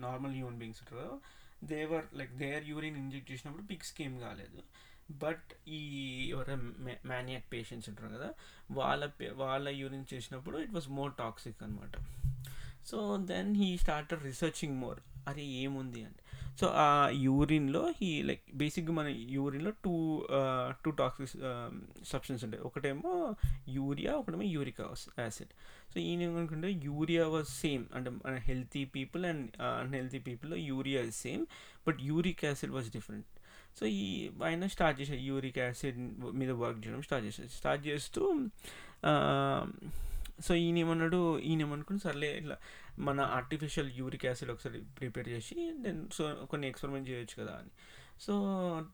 నార్మల్ 0.00 0.32
హ్యూమన్ 0.32 0.58
బీయింగ్స్ 0.58 0.80
ఉంటారో 0.82 1.20
they were 1.64 2.04
like 2.14 2.32
their 2.32 2.68
urine 2.68 2.96
inject 2.96 3.32
చేసినప్పుడు 3.32 3.66
పిగ్స్కి 3.66 4.04
ఏం 4.04 4.20
కాలేదు. 4.20 4.62
బట్ 5.10 5.48
ఈ 5.68 5.80
ఎవరైనా 6.30 6.56
మ్యానియాక్ 7.06 7.52
పేషెంట్స్ 7.52 7.88
ఉంటారు 7.88 8.08
కదా 8.08 8.28
వాళ్ళ 8.70 9.06
పే- 9.18 9.34
వాళ్ళ 9.36 9.68
యూరిన్ 9.74 10.14
చేసినప్పుడు 10.14 10.58
ఇట్ 10.58 10.72
వాస్ 10.72 10.88
మోర్ 10.90 11.12
టాక్సిక్ 11.18 11.62
అనమాట 11.62 11.96
so 12.86 12.98
then 13.24 13.56
he 13.56 13.76
start 13.78 14.12
researching 14.22 14.76
more 14.78 14.98
అరే 15.28 15.42
ఏముంది 15.60 16.04
అని 16.04 16.18
సో 16.58 16.66
ఆ 16.76 16.88
యూరిన్లో 17.22 17.92
హీ 17.96 18.22
లైక్ 18.22 18.44
బేసిక్గా 18.54 18.92
మన 18.92 19.06
యూరిన్లో 19.30 19.70
టూ 19.84 19.94
టూ 20.84 20.90
టాక్సిక్ 20.90 21.32
సబ్స్టెన్స్ 22.04 22.44
ఉంటాయి. 22.44 22.62
ఒకటేమో 22.62 23.12
యూరియా 23.68 24.12
ఒకటేమో 24.12 24.42
యూరిక్ 24.48 24.80
యాసిడ్ 25.18 25.52
సో 25.92 26.00
ఈయన 26.00 26.22
ఏమనుకుంటే 26.22 26.70
యూరియా 26.84 27.26
వాజ్ 27.26 27.48
సేమ్ 27.56 27.86
అంటే 27.94 28.10
మన 28.18 28.34
healthy 28.44 28.84
people 28.94 29.24
and 29.24 29.44
unhealthy 29.74 30.18
పీపుల్లో 30.20 30.56
urea 30.66 31.02
is 31.02 31.16
same 31.20 31.44
but 31.86 32.00
uric 32.02 32.44
acid 32.44 32.70
was 32.70 32.90
different 32.90 33.28
so 33.80 33.86
ఈ 33.86 34.30
ఆయన 34.44 34.66
స్టార్ట్ 34.66 35.00
చేశాడు 35.00 35.20
యూరిక్ 35.20 35.58
యాసిడ్ 35.58 35.98
మీద 36.34 36.50
వర్క్ 36.50 36.86
చేయడం 36.86 37.02
స్టార్ట్ 37.02 37.26
చేశాడు 37.26 37.48
స్టార్ట్ 37.48 37.86
చేస్తూ 37.86 38.22
సో 40.40 40.54
ఈయన 40.54 40.78
ఏమన్నాడు 40.78 41.38
ఈయన 41.38 41.60
ఏమనుకుని 41.60 42.00
సర్లే 42.00 42.38
ఇట్లా 42.38 42.56
మన 42.98 43.20
ఆర్టిఫిషియల్ 43.20 43.90
యూరిక్ 43.94 44.26
యాసిడ్ 44.26 44.50
ఒకసారి 44.50 44.78
ప్రిపేర్ 44.98 45.28
చేసి 45.28 45.54
దెన్ 45.84 46.10
సో 46.10 46.46
కొన్ని 46.50 46.68
ఎక్స్పెరిమెంట్ 46.68 47.08
చేయొచ్చు 47.08 47.42
కదా 47.42 47.52
అని. 47.52 47.70
సో 48.20 48.34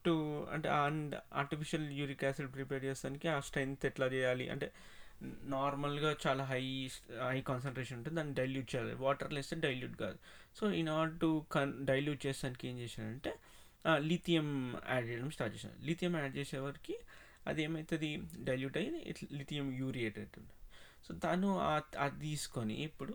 టు 0.04 0.46
అంటే 0.52 0.68
and 0.68 1.14
artificial 1.32 1.92
uric 1.92 2.24
acid 2.24 2.54
prepare 2.54 2.84
చేస్తానికి 2.84 3.28
ఆ 3.28 3.40
స్ట్రెంగ్త్ 3.40 3.86
ఎట్లా 3.86 4.06
చేయాలి? 4.06 4.48
అంటే 4.48 4.72
నార్మల్గా 5.44 6.16
చాలా 6.26 6.44
హై 6.44 6.90
హై 7.28 7.40
కాన్సన్ట్రేషన్ 7.40 7.96
ఉంటుంది 7.98 8.16
దాన్ని 8.16 8.34
డైల్యూట్ 8.34 8.74
చేయాలి. 8.74 8.94
వాటర్లో 8.94 9.36
వేస్తే 9.36 9.56
డైల్యూట్ 9.56 9.96
కాదు. 9.96 10.18
సో 10.56 10.70
ఇన్ 10.70 10.88
ఆర్డర్ 10.88 11.20
టు 11.20 11.44
కన్ 11.52 11.86
డైల్యూట్ 11.86 12.26
చేసానికి 12.26 12.68
ఏం 12.68 12.78
చేశానంటే 12.78 13.32
లిథియం 14.10 14.48
యాడ్ 14.90 15.06
చేయడం 15.08 15.30
స్టార్ట్ 15.30 15.54
చేశాను. 15.56 15.76
లిథియం 15.88 16.14
యాడ్ 16.16 16.34
చేసేవారికి 16.36 16.96
అది 17.46 17.60
ఏమవుతుంది 17.62 18.08
డైల్యూట్ 18.48 18.76
అయ్యి 18.76 19.00
ఇట్లా 19.10 19.28
లిథియం 19.38 19.68
యూరియేట్ 19.80 20.18
అవుతుంది 20.18 20.52
సో 21.06 21.12
తను 21.24 21.48
అది 22.04 22.18
తీసుకొని 22.26 22.76
ఇప్పుడు 22.88 23.14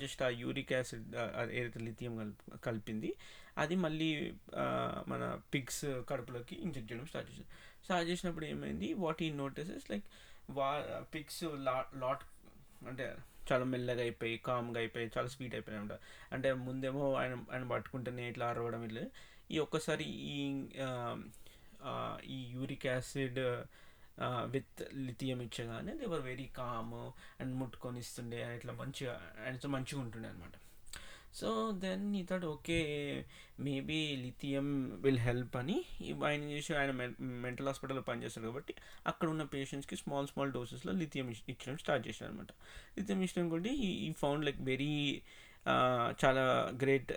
జస్ట్ 0.00 0.20
ఆ 0.22 0.28
యూరిక్ 0.42 0.72
యాసిడ్ 0.72 1.08
ఏదైతే 1.52 1.80
లిథియం 1.88 2.14
కలిపి 2.18 2.58
కలిపింది 2.66 3.10
అది 3.58 3.74
మళ్ళీ 3.76 4.08
మన 5.08 5.22
పిగ్స్ 5.54 5.84
కడుపులోకి 6.10 6.54
ఇంజెక్ట్ 6.64 6.88
చేయడం 6.92 7.06
స్టార్ట్ 7.06 7.28
చేసింది 7.30 7.50
స్టార్ట్ 7.84 8.06
చేసినప్పుడు 8.10 8.46
ఏమైంది? 8.52 8.88
వాట్ 8.94 9.22
ఈ 9.22 9.30
నోటీసెస్ 9.42 9.86
లైక్ 9.90 10.06
వా 10.50 10.68
పిగ్స్ 11.14 11.42
లాట్ 11.68 11.92
లాట్ 11.96 12.24
అంటే 12.88 13.06
చాలా 13.50 13.64
మెల్లగా 13.64 14.00
అయిపోయి 14.00 14.36
కామ్గా 14.38 14.78
అయిపోయి 14.78 15.06
చాలా 15.16 15.28
స్వీట్ 15.34 15.54
అయిపోయినాయి 15.54 15.82
అనమాట 15.82 15.98
అంటే 16.34 16.48
ముందేమో 16.66 17.14
ఆయన 17.14 17.34
ఆయన 17.52 17.64
పట్టుకుంటేనే 17.64 18.24
ఇట్లా 18.28 18.46
అరవడం 18.52 18.84
ఇట్లా 18.84 19.04
ఈ 19.50 19.58
ఒక్కసారి 19.58 20.04
ఈ 20.04 20.38
ఈ 22.28 22.38
uric 22.52 22.86
acid 22.86 23.40
with 24.50 24.80
lithium 25.06 25.40
ఇచ్చగానే 25.40 25.92
they were 25.94 26.22
very 26.22 26.46
calm 26.56 26.94
and 27.40 27.54
ముట్టుకొని 27.54 27.98
ఇస్తుండే 27.98 28.38
ఇట్లా 28.56 28.72
మంచిగా 28.72 29.14
ఆయనతో 29.44 29.68
మంచిగా 29.68 30.00
ఉంటుండే 30.00 30.28
అనమాట 30.28 30.54
సో 31.32 31.48
దెన్ 31.78 32.04
ఈ 32.16 32.20
thought 32.22 32.44
okay 32.44 32.78
maybe 33.60 33.98
lithium 34.16 34.68
will 35.02 35.18
help 35.18 35.56
అని 35.56 35.76
ఆయన 36.24 36.42
చేసి 36.44 36.72
ఆయన 36.74 36.92
మెంటల్ 37.42 37.66
హాస్పిటల్లో 37.66 38.02
పనిచేస్తారు 38.02 38.46
కాబట్టి 38.46 38.74
అక్కడ 39.06 39.28
ఉన్న 39.28 39.44
పేషెంట్స్కి 39.54 39.96
స్మాల్ 39.96 40.28
స్మాల్ 40.28 40.52
డోసెస్లో 40.52 40.92
లిథియం 40.92 41.28
ఇచ్చడం 41.48 41.76
స్టార్ట్ 41.76 42.04
చేశారు 42.08 42.30
అనమాట 42.30 42.52
లిథియం 42.98 43.20
ఇచ్చడం 43.22 43.48
కూడా 43.48 43.74
ఈ 43.88 44.08
ఫౌండ్ 44.18 44.44
లైక్ 44.44 44.62
వెరీ 44.62 44.94
చాలా 46.24 46.70
గ్రేట్ 46.82 47.12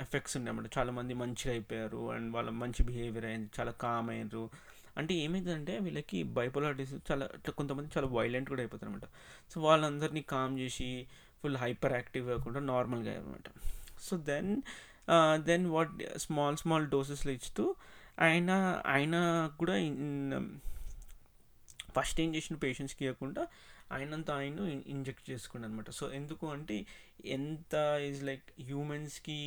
ఎఫెక్ట్స్ 0.00 0.36
ఉన్నాయన్నమాట 0.36 0.78
చాలామంది 0.78 1.14
మంచిగా 1.14 1.52
అయిపోయారు 1.52 2.12
అండ్ 2.12 2.36
వాళ్ళ 2.36 2.50
మంచి 2.50 2.82
బిహేవియర్ 2.82 3.26
అయింది 3.26 3.50
చాలా 3.60 3.70
కామ్ 3.70 4.10
అయ్యారు 4.10 4.50
అంటే 4.96 5.14
ఏమైందంటే 5.14 5.78
వీళ్ళకి 5.78 6.22
బైపోలార్ 6.22 6.76
డిసీజ్ 6.76 7.12
చాలా 7.12 7.26
కొంతమంది 7.50 7.90
చాలా 7.96 8.08
వైలెంట్ 8.08 8.48
కూడా 8.48 8.60
అయిపోతారు 8.60 8.90
అనమాట 8.90 9.08
సో 9.52 9.60
వాళ్ళందరినీ 9.60 10.22
కామ్ 10.22 10.58
చేసి 10.60 11.06
ఫుల్ 11.42 11.56
హైపర్ 11.56 11.92
యాక్టివ్ 11.92 12.28
కాకుండా 12.28 12.60
నార్మల్గా 12.60 13.12
అనమాట 13.12 13.48
so 14.00 14.16
then 14.16 14.62
then 15.44 15.66
what 15.66 15.90
small 16.16 16.56
small 16.56 16.86
డోసెస్లో 16.86 17.32
ఇస్తూ 17.32 17.74
ఆయన 18.20 18.50
ఆయన 18.86 19.50
కూడా 19.56 19.74
ఫస్ట్ 21.96 22.20
ఏం 22.20 22.34
చేసిన 22.34 22.56
పేషెంట్స్కి 22.56 23.04
ఇవ్వకుండా 23.04 23.48
ఆయనంతా 23.92 24.36
ఆయన 24.36 24.82
ఇంజెక్ట్ 24.86 25.30
చేసుకున్నాడు 25.30 25.70
అనమాట 25.70 25.90
సో 25.90 26.12
ఎందుకు 26.12 26.46
అంటే 26.46 26.86
ఎంత 27.24 28.00
ఈజ్ 28.08 28.24
లైక్ 28.24 28.62
హ్యూమెన్స్కి 28.62 29.38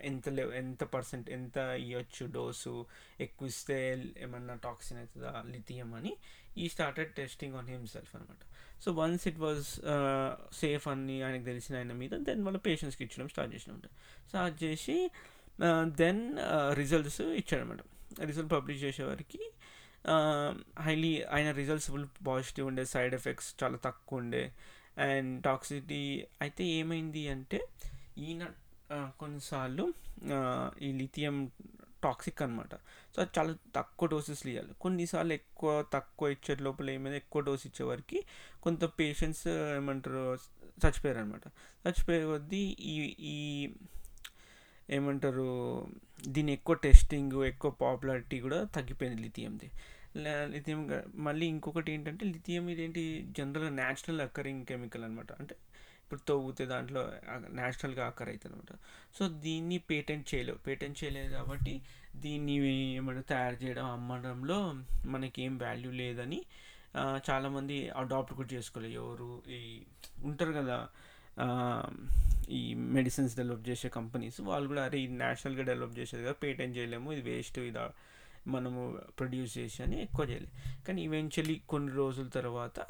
ఎంత 0.00 0.28
లెవ 0.28 0.52
ఎంత 0.52 0.84
పర్సెంట్ 0.84 1.30
ఎంత 1.30 1.56
ఇవ్వచ్చు 1.56 2.32
డోసు 2.32 2.86
ఎక్కువ 3.20 3.48
ఇస్తే 3.48 4.04
ఏమన్నా 4.18 4.54
టాక్సిన్ 4.54 4.98
అవుతుందా 4.98 5.42
లిథియం 5.46 5.94
అని 5.94 6.16
ఈ 6.56 6.68
స్టార్టెడ్ 6.68 7.12
టెస్టింగ్ 7.12 7.54
ఆన్ 7.54 7.68
హిమ్సెల్ఫ్ 7.68 8.16
అనమాట 8.16 8.52
so 8.82 8.92
once 8.92 9.28
it 9.28 9.38
was 9.38 9.64
safe 10.54 10.88
అని 10.88 11.22
ఆయనకు 11.22 11.44
తెలిసిన 11.44 11.76
ఆయన 11.76 11.92
మీద 11.92 12.10
దెన్ 12.10 12.44
వాళ్ళ 12.44 12.58
పేషెంట్స్కి 12.58 13.04
ఇచ్చడం 13.04 13.28
స్టార్ట్ 13.28 13.54
చేసినమాట. 13.54 13.86
స్టార్ట్ 14.28 14.64
చేసి 14.64 15.10
దెన్ 15.86 16.36
రిజల్ట్స్ 16.74 17.20
ఇచ్చాడనమాట 17.20 17.78
రిజల్ట్ 18.24 18.52
పబ్లిష్ 18.52 18.82
చేసేవారికి 18.82 19.52
హైలీ 20.80 21.22
ఆయన 21.24 21.50
రిజల్ట్స్ 21.50 21.90
ఫుల్ 21.90 22.06
పాజిటివ్ 22.26 22.66
ఉండే 22.66 22.84
సైడ్ 22.84 23.14
ఎఫెక్ట్స్ 23.14 23.64
చాలా 23.64 23.78
తక్కువ 23.84 24.18
ఉండే. 24.18 24.52
అండ్ 24.98 25.44
టాక్సిటీ 25.44 26.00
అయితే 26.40 26.64
ఏమైంది 26.64 27.28
అంటే 27.28 27.60
ఈయన 28.18 28.42
కొన్నిసార్లు 29.18 29.84
ఈ 30.82 30.92
లిథియం 30.92 31.36
టాక్సిక్ 32.02 32.42
అనమాట 32.42 32.74
సో 33.14 33.22
అది 33.22 33.38
చాలా 33.38 33.56
తక్కువ 33.76 34.08
డోసెస్లు 34.08 34.50
ఇవ్వాలి 34.50 34.74
కొన్నిసార్లు 34.80 35.32
ఎక్కువ 35.32 35.84
తక్కువ 35.92 36.28
ఇచ్చే 36.28 36.56
లోపల 36.62 36.90
ఏమైనా 36.90 37.16
ఎక్కువ 37.16 37.42
డోస్ 37.42 37.66
ఇచ్చేవారికి 37.66 38.18
కొంత 38.62 38.84
పేషెంట్స్ 38.84 39.48
ఏమంటారు 39.76 40.22
చచ్చిపోయారు 40.86 41.18
అనమాట 41.18 41.46
చచ్చిపోయే 41.86 42.24
కొద్దీ 42.24 42.76
ఈ 42.80 42.94
ఈ 43.18 43.36
ఏమంటారు 44.96 45.48
దీని 46.34 46.50
ఎక్కువ 46.58 46.74
టెస్టింగ్ 46.86 47.36
ఎక్కువ 47.50 47.70
పాపులారిటీ 47.82 48.36
కూడా 48.46 48.58
తగ్గిపోయింది 48.76 49.20
లిథియంది. 49.26 49.68
లిథియం 50.54 50.80
మళ్ళీ 51.26 51.44
ఇంకొకటి 51.54 51.90
ఏంటంటే 51.92 52.24
లిథియం 52.34 52.64
ఇదేంటి 52.72 53.02
జనరల్గా 53.38 53.70
న్యాచురల్ 53.80 54.22
అక్కరింగ్ 54.26 54.64
కెమికల్ 54.70 55.04
అనమాట 55.04 55.30
అంటే 55.40 55.54
ఇప్పుడు 56.02 56.22
తవ్వుతే 56.28 56.64
దాంట్లో 56.72 57.02
న్యాచురల్గా 57.58 58.02
అక్కర్ 58.10 58.30
అవుతుంది 58.32 58.54
అనమాట 58.54 58.72
సో 59.16 59.22
దీన్ని 59.44 59.78
పేటెంట్ 59.90 60.26
చేయలేవు. 60.32 60.58
పేటెంట్ 60.66 60.98
చేయలేదు 61.02 61.30
కాబట్టి 61.38 61.74
దీన్ని 62.24 62.56
ఏమంటే 62.98 63.22
తయారు 63.32 63.58
చేయడం 63.62 63.86
అమ్మడంలో 63.96 64.58
మనకి 65.14 65.38
ఏం 65.46 65.54
వాల్యూ 65.64 65.92
లేదని 66.02 66.40
చాలామంది 67.28 67.76
అడాప్ట్ 68.00 68.34
కూడా 68.40 68.50
చేసుకోలేదు 68.54 68.96
ఎవరు 69.02 69.28
ఈ 69.58 69.60
ఉంటారు 70.24 70.52
కదా 70.60 70.78
ఈ 72.48 72.74
మెడిసిన్స్ 72.74 73.36
డెవలప్ 73.36 73.68
చేసే 73.68 73.88
కంపెనీస్ 73.88 74.40
వాళ్ళు 74.40 74.68
కూడా 74.68 74.84
అరే 74.84 75.00
ఇది 75.02 75.12
నేషనల్గా 75.12 75.62
డెవలప్ 75.62 75.98
చేసేది 75.98 76.22
కదా 76.22 76.32
పేటెంట్ 76.32 76.76
చేయలేము 76.76 77.12
ఇది 77.12 77.30
వేస్ట్ 77.30 77.58
ఇది 77.58 77.78
మనము 78.46 79.00
ప్రొడ్యూస్ 79.18 79.58
చేసి 79.58 79.82
అని 79.82 80.02
ఎక్కువ 80.02 80.24
చేయలేదు 80.26 80.52
కానీ 80.86 81.02
ఈవెన్చువలీ 81.02 81.62
కొన్ని 81.66 81.92
రోజుల 81.92 82.28
తర్వాత 82.28 82.80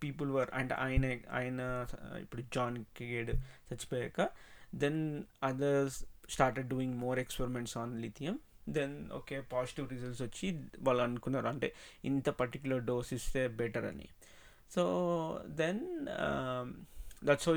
పీపుల్ 0.00 0.30
వర్ 0.30 0.50
అంటే 0.50 0.74
ఆయన 0.74 1.18
ఆయన 1.30 1.86
ఇప్పుడు 2.20 2.42
జాన్ 2.54 2.84
కేడ్ 2.84 3.30
చచ్చిపోయాక 3.68 4.28
then 4.74 5.22
others 5.42 6.04
started 6.30 6.68
doing 6.68 6.94
more 6.94 7.18
experiments 7.18 7.76
on 7.76 8.00
lithium 8.00 8.38
then 8.68 9.10
okay 9.10 9.40
positive 9.40 9.90
results 9.90 10.22
వచ్చి 10.22 10.46
వాళ్ళు 10.80 11.02
అనుకున్నారు 11.02 11.46
అంటే 11.46 11.72
ఇంత 12.04 12.28
పర్టికులర్ 12.28 12.84
డోస్ 12.84 13.14
ఇస్తే 13.14 13.48
బెటర్ 13.48 13.84
అని. 13.84 14.08
So 14.74 14.82
then 15.46 15.82
that's 17.24 17.48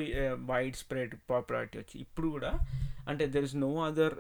wide 0.52 0.76
spread 0.76 1.14
popularity 1.30 1.78
వచ్చి. 1.80 1.96
ఇప్పుడు 2.06 2.28
కూడా 2.28 2.52
అంటే 3.08 3.24
దెర్ 3.36 3.48
ఇస్ 3.50 3.56
నో 3.56 3.72
అదర్ 3.90 4.16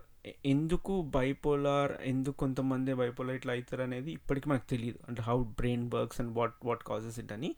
ఎందుకు 0.53 0.93
బైపోలార్ 1.15 1.91
ఎందుకు 2.12 2.38
కొంతమంది 2.38 2.93
బైపోలార్ 3.01 3.38
ఇట్లా 3.39 3.53
అవుతారు 3.53 3.84
అనేది 3.86 4.10
ఇప్పటికీ 4.17 4.48
మనకు 4.50 4.67
తెలియదు 4.74 5.00
అంటే 5.08 5.22
how 5.27 5.38
brain 5.60 5.86
works 5.93 6.19
and 6.22 6.31
what 6.38 6.55
what 6.69 6.84
causes 6.89 7.19
it 7.24 7.31
అని. 7.36 7.50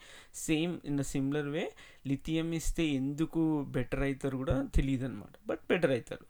Same 0.47 0.73
in 0.89 0.97
the 1.01 1.05
similar 1.13 1.49
way 1.55 1.63
lithium 2.11 2.49
ఇస్తే 2.59 2.83
ఎందుకు 2.99 3.41
బెటర్ 3.77 4.03
అవుతారు 4.07 4.37
కూడా 4.43 4.57
తెలియదు 4.77 5.05
అనమాట 5.09 5.33
బట్ 5.51 5.63
బెటర్ 5.71 5.93
అవుతారు 5.97 6.25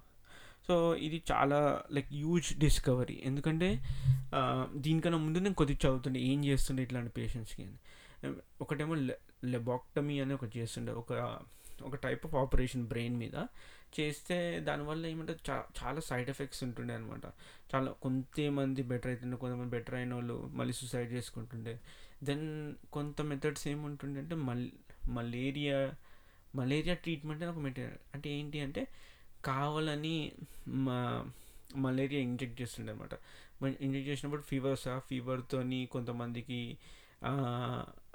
సో 0.67 0.75
ఇది 1.05 1.17
చాలా 1.31 1.60
లైక్ 1.96 2.10
హ్యూజ్ 2.13 2.50
డిస్కవరీ 2.63 3.17
ఎందుకంటే 3.29 3.70
uh, 4.38 4.63
దీనికన్నా 4.86 5.20
ముందు 5.25 5.39
నేను 5.46 5.58
కొద్దిగా 5.62 5.79
చదువుతుండే 5.86 6.20
ఏం 6.31 6.39
చేస్తుండే 6.50 6.84
ఇట్లాంటి 6.88 7.12
పేషెంట్స్కి 7.20 7.63
అని. 7.67 7.77
ఒకటేమో 8.63 8.96
లెబాక్టమీ 9.45 10.19
అని 10.19 10.33
ఒకటి 10.33 10.60
చేస్తుండే. 10.60 10.91
ఒక 10.91 11.39
ఒక 11.83 11.95
టైప్ 11.95 12.25
ఆఫ్ 12.25 12.36
ఆపరేషన్ 12.36 12.83
బ్రెయిన్ 12.88 13.17
మీద 13.17 13.36
చేస్తే 14.00 14.60
దానివల్ల 14.60 15.05
ఏమంటే 15.05 15.36
చా 15.50 15.63
చాలా 15.83 16.00
సైడ్ 16.00 16.29
ఎఫెక్ట్స్ 16.29 16.63
ఉంటుండే 16.63 16.93
అనమాట 16.93 17.25
చాలా 17.75 17.91
కొంతమంది 17.91 18.83
బెటర్ 18.83 19.12
అవుతుండే 19.12 19.38
కొంతమంది 19.38 19.69
బెటర్ 19.69 19.95
అయిన 19.95 20.13
వాళ్ళు 20.13 20.50
మళ్ళీ 20.53 20.74
సూసైడ్ 20.74 21.12
చేసుకుంటుండే. 21.12 21.79
దెన్ 22.24 22.75
కొంత 22.93 23.21
మెథడ్స్ 23.21 23.67
ఏముంటుండే 23.67 24.19
అంటే 24.19 24.36
మల్ 24.36 24.69
మలేరియా 25.10 25.93
మలేరియా 26.55 26.95
ట్రీట్మెంట్ 26.95 27.43
అని 27.43 27.51
ఒక 27.51 27.57
మెటీరియల్ 27.57 27.98
అంటే 28.15 28.29
ఏంటి 28.29 28.60
అంటే 28.60 28.88
కావాలని 29.45 30.31
మా 30.67 31.29
మలేరియా 31.75 32.21
ఇంజెక్ట్ 32.21 32.62
చేస్తుండే 32.62 32.91
అనమాట 32.91 33.13
ఇంజెక్ట్ 33.81 34.10
చేసినప్పుడు 34.10 34.41
ఫీవర్స్ 34.41 34.88
ఆ 34.88 35.00
ఫీవర్తోని 35.00 35.86
కొంతమందికి 35.86 36.77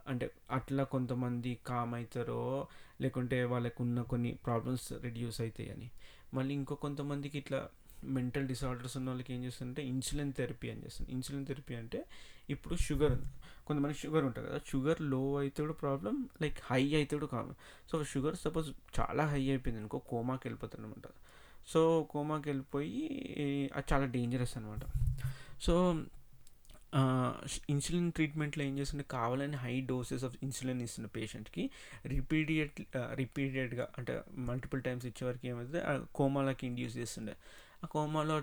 అంటే 0.09 0.31
అట్లా 0.51 0.85
కొంతమంది 0.85 1.59
కామ్ 1.67 1.95
అవుతారో 1.95 2.69
లేకుంటే 3.01 3.45
వాళ్ళకు 3.45 3.83
ఉన్న 3.83 4.03
కొన్ని 4.03 4.35
ప్రాబ్లమ్స్ 4.47 4.93
రిడ్యూస్ 5.03 5.41
అవుతాయి 5.41 5.71
అని 5.71 5.89
మళ్ళీ 6.35 6.55
ఇంకో 6.55 6.75
కొంతమందికి 6.75 7.39
ఇట్లా 7.39 7.61
మెంటల్ 8.05 8.47
డిసార్డర్స్ 8.47 8.97
ఉన్న 8.97 9.11
వాళ్ళకి 9.11 9.35
ఏం 9.35 9.45
చేస్తుంటే 9.45 9.87
ఇన్సులిన్ 9.87 10.33
థెరపీ 10.33 10.71
అని 10.71 10.85
చేస్తుంది. 10.85 11.13
ఇన్సులిన్ 11.13 11.47
థెరపీ 11.47 11.75
అంటే 11.75 12.05
ఇప్పుడు 12.51 12.75
షుగర్ 12.77 13.15
కొంతమంది 13.67 13.95
షుగర్ 13.95 14.25
ఉంటుంది 14.25 14.49
కదా. 14.49 14.61
షుగర్లో 14.67 15.39
అవుతాడు 15.39 15.73
ప్రాబ్లం 15.73 16.29
లైక్ 16.43 16.59
హై 16.65 16.95
అవుతాడు 16.95 17.27
కాదు 17.27 17.55
సో 17.91 18.05
షుగర్ 18.05 18.37
సపోజ్ 18.37 18.69
చాలా 19.01 19.27
హై 19.27 19.49
అయిపోయింది 19.49 19.81
అనుకో 19.81 19.99
కోమాకి 19.99 20.49
వెళ్ళిపోతాడు 20.49 20.83
అనమాట 20.83 21.09
సో 21.69 22.09
కోమాకి 22.11 22.49
వెళ్ళిపోయి 22.49 23.01
అది 23.77 23.87
చాలా 23.93 24.05
డేంజరస్ 24.07 24.57
అనమాట 24.59 24.85
సో 25.61 25.75
ఇన్సులిన్ 27.73 28.09
ట్రీట్మెంట్లో 28.13 28.63
ఏం 28.65 28.75
చేస్తుంటే 28.79 29.05
కావాలని 29.11 29.57
హై 29.65 29.75
డోసెస్ 29.91 30.25
ఆఫ్ 30.29 30.37
ఇన్సులిన్ 30.43 30.81
ఇస్తున్న 30.87 31.09
పేషెంట్కి. 31.17 31.65
రిపీడియట్ 32.15 32.79
రిపీటెడ్గా 33.23 33.87
అంటే 33.99 34.15
మల్టిపుల్ 34.51 34.83
టైమ్స్ 34.83 35.07
ఇచ్చేవరకు 35.07 35.47
ఏమైతే 35.53 35.83
కోమాలకి 36.15 36.65
ఇండ్యూస్ 36.67 36.97
చేస్తుండే. 36.97 37.35
ఆ 37.85 37.87
కోమాలో 37.87 38.37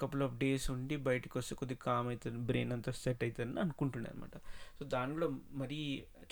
కపుల్ 0.00 0.22
ఆఫ్ 0.22 0.34
డేస్ 0.42 0.66
ఉండి 0.70 0.96
బయటకు 1.06 1.38
వస్తే 1.38 1.54
కొద్దిగా 1.54 1.80
కామ్ 1.86 2.08
అవుతుంది 2.08 2.38
బ్రెయిన్ 2.50 2.72
అంతా 2.72 2.92
సెట్ 2.92 3.22
అవుతుంది 3.24 3.60
అనుకుంటుండే 3.60 4.10
అనమాట 4.10 4.36
సో 4.78 4.84
దానిలో 4.94 5.28
మరీ 5.62 5.80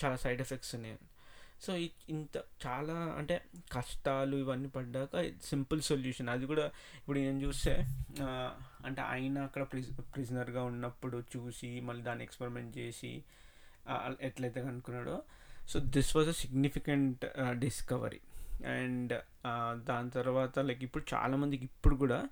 చాలా 0.03 0.17
సైడ్ 0.23 0.41
ఎఫెక్ట్స్ 0.45 0.73
ఉన్నాయి. 0.75 0.97
సో 1.65 1.71
ఇంత 2.13 2.35
చాలా 2.65 2.95
అంటే 3.19 3.35
కష్టాలు 3.71 4.35
ఇవన్నీ 4.37 4.69
పడ్డాక 4.69 5.21
సింపుల్ 5.43 5.81
సొల్యూషన్ 5.81 6.29
అది 6.29 6.45
కూడా 6.45 6.65
ఇప్పుడు 6.99 7.17
నేను 7.19 7.41
చూస్తే 7.41 7.73
అంటే 8.85 9.01
ఆయన 9.01 9.39
అక్కడ 9.39 9.63
ప్రిజ్ 9.63 9.89
ప్రిజనర్గా 10.13 10.63
ఉన్నప్పుడు 10.63 11.23
చూసి 11.37 11.79
మళ్ళీ 11.79 12.03
దాన్ని 12.03 12.23
ఎక్స్పెరిమెంట్ 12.23 12.77
చేసి 12.77 13.23
ఎట్లయితే 14.21 14.61
కనుక్కున్నాడో 14.61 15.23
so 15.67 15.79
this 15.79 16.15
was 16.15 16.29
a 16.29 16.31
significant 16.31 17.25
discovery 17.59 18.21
and 18.65 19.13
దాని 19.85 20.11
తర్వాత 20.11 20.59
లైక్ 20.59 20.83
ఇప్పుడు 20.83 21.05
చాలామందికి 21.13 21.63
ఇప్పుడు 21.63 21.95
కూడా 21.95 22.29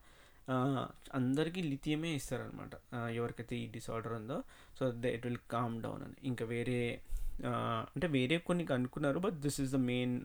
అందరికీ 1.13 1.61
లిథియమే 1.61 2.09
ఇస్తారనమాట 2.09 2.71
ఎవరికైతే 3.11 3.55
ఈ 3.55 3.67
డిసార్డర్ 3.67 4.13
ఉందో. 4.13 4.43
So 4.79 4.91
they 4.91 5.09
it 5.15 5.25
will 5.27 5.37
calm 5.51 5.83
down 5.83 6.03
అని. 6.03 6.13
ఇంకా 6.23 6.45
వేరే 6.45 7.01
అంటే 7.95 8.07
వేరే 8.07 8.37
కొన్ని 8.37 8.65
కనుక్కున్నారు 8.65 9.19
but 9.19 9.33
this 9.33 9.61
is 9.61 9.71
the 9.71 9.75
main 9.75 10.15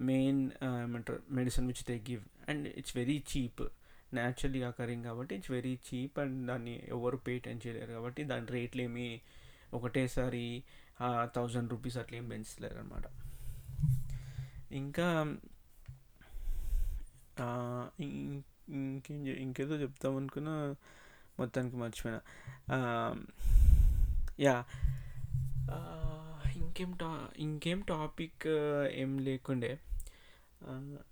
main 0.00 0.50
ఏమంటారు 0.82 1.22
medicine 1.30 1.66
which 1.66 1.84
they 1.88 1.96
give 2.10 2.22
and 2.50 2.68
it's 2.68 2.96
very 2.96 3.24
cheap 3.32 3.62
naturally 4.14 4.62
occurring 4.62 5.04
కాబట్టి 5.04 5.34
ఇట్స్ 5.34 5.50
వెరీ 5.50 5.78
చీప్ 5.88 6.18
అండ్ 6.18 6.46
దాన్ని 6.46 6.82
ఎవరు 6.88 7.16
పేటెంట్ 7.16 7.66
చేయలేరు 7.66 7.92
కాబట్టి 7.92 8.24
దాని 8.24 8.46
రేట్లు 8.46 8.82
ఏమి 8.82 9.20
ఒకటేసారి 9.74 10.62
థౌజండ్ 11.36 11.70
రూపీస్ 11.70 11.96
అట్లా 11.96 12.18
ఏం 12.18 12.28
పెంచలేరు 12.28 12.78
అనమాట 12.78 13.02
ఇంకా 14.72 15.36
ఇంకేం 18.74 19.26
ఇంకేదో 19.26 19.74
చెప్తాం 19.74 20.16
అనుకున్నా 20.16 20.74
మొత్తానికి 21.38 21.76
మర్చిపోయినా. 21.76 22.20
యా 24.40 24.64
ఇంకేం 26.56 26.92
టా 26.92 27.28
ఇంకేం 27.36 27.80
టాపిక్ 27.80 28.46
ఏం 28.92 29.18
లేకుండే. 29.18 29.78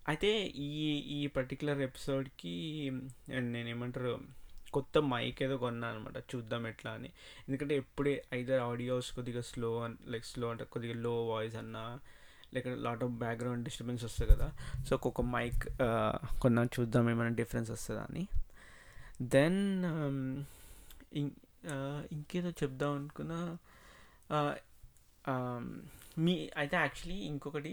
అయితే 0.09 0.31
ఈ 0.69 0.71
ఈ 1.19 1.21
పర్టికులర్ 1.37 1.81
ఎపిసోడ్కి 1.89 2.55
నేను 3.53 3.69
ఏమంటారు 3.75 4.13
కొత్త 4.77 4.99
మైక్ 5.13 5.39
ఏదో 5.43 5.57
కొన్నాను 5.59 5.97
అనమాట 5.97 6.19
చూద్దాం 6.33 6.63
ఎట్లా 6.67 6.91
అని. 6.99 7.11
ఎందుకంటే 7.47 7.75
ఎప్పుడే 7.83 8.15
ఐదర్ 8.39 8.61
ఆడియోస్ 8.61 9.09
కొద్దిగా 9.19 9.43
స్లో 9.51 9.71
లైక్ 10.13 10.27
స్లో 10.33 10.47
అంటే 10.53 10.65
కొద్దిగా 10.75 10.97
లో 11.07 11.15
వాయిస్ 11.27 11.57
అన్నా 11.63 11.85
లేక 12.55 12.69
లాట్ 12.87 13.03
ఆఫ్ 13.05 13.15
బ్యాక్గ్రౌండ్ 13.23 13.65
డిస్టర్బెన్స్ 13.65 14.05
వస్తుంది 14.05 14.29
కదా. 14.33 14.49
సో 14.87 14.91
ఒక్కొక్క 14.97 15.23
మైక్ 15.37 15.65
కొన్నా 16.43 16.65
చూద్దాం 16.77 17.11
ఏమైనా 17.11 17.33
డిఫరెన్స్ 17.43 17.71
వస్తుందా 17.77 18.05
అని. 18.11 18.25
దెన్ 19.35 19.61
um, 19.93 20.21
ఇంకేదో 22.15 22.51
చెప్దాం 22.63 22.93
అనుకున్నా 22.99 23.41
um, 25.33 25.67
మీ 26.19 26.51
అయితే 26.57 26.77
యాక్చువల్లీ 26.77 27.19
ఇంకొకటి 27.25 27.73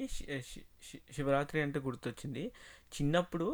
శివరాత్రి 1.14 1.62
అంటే 1.62 1.80
గుర్తొచ్చింది. 1.80 2.44
చిన్నప్పుడు 2.96 3.48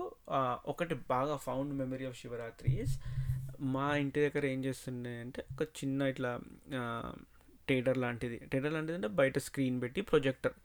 ఒకటి 0.65 0.95
బాగా 1.09 1.35
ఫౌండ్ 1.35 1.73
మెమరీ 1.73 2.05
ఆఫ్ 2.05 2.17
శివరాత్రి 2.21 2.73
మా 3.61 3.85
ఇంటి 3.97 4.19
దగ్గర 4.25 4.45
ఏం 4.45 4.59
చేస్తుండే 4.65 5.13
అంటే 5.19 5.45
ఒక 5.53 5.63
చిన్న 5.79 6.01
ఇట్లా 6.01 6.31
టేటర్ 7.69 7.97
లాంటిది. 7.97 8.37
టేటర్ 8.37 8.73
లాంటిది 8.73 8.95
అంటే 8.95 9.07
బయట 9.07 9.37
స్క్రీన్ 9.37 9.81
పెట్టి 9.81 10.01
ప్రొజెక్టర్. 10.01 10.55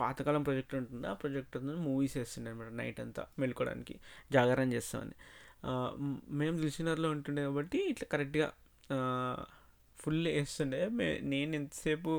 పాతకాలం 0.00 0.42
ప్రొజెక్టర్ 0.42 0.78
ఉంటుంది? 0.78 1.06
ఆ 1.06 1.12
ప్రొజెక్టర్ 1.12 1.62
మూవీస్ 1.64 2.16
వేస్తుండే 2.16 2.50
అనమాట 2.50 2.70
నైట్ 2.72 3.00
అంతా 3.00 3.26
మెలుకోవడానికి. 3.38 3.94
జాగరణ 4.32 4.72
చేస్తామని. 4.72 5.16
మేము 6.30 6.56
దిల్సినర్లో 6.56 7.10
ఉంటుండే 7.10 7.42
కాబట్టి 7.42 7.78
ఇట్లా 7.88 8.08
కరెక్ట్గా 8.12 8.48
ఫుల్ 9.98 10.28
వేస్తుండే. 10.28 10.88
మే 10.88 11.18
నేను 11.22 11.54
ఎంతసేపు 11.54 12.12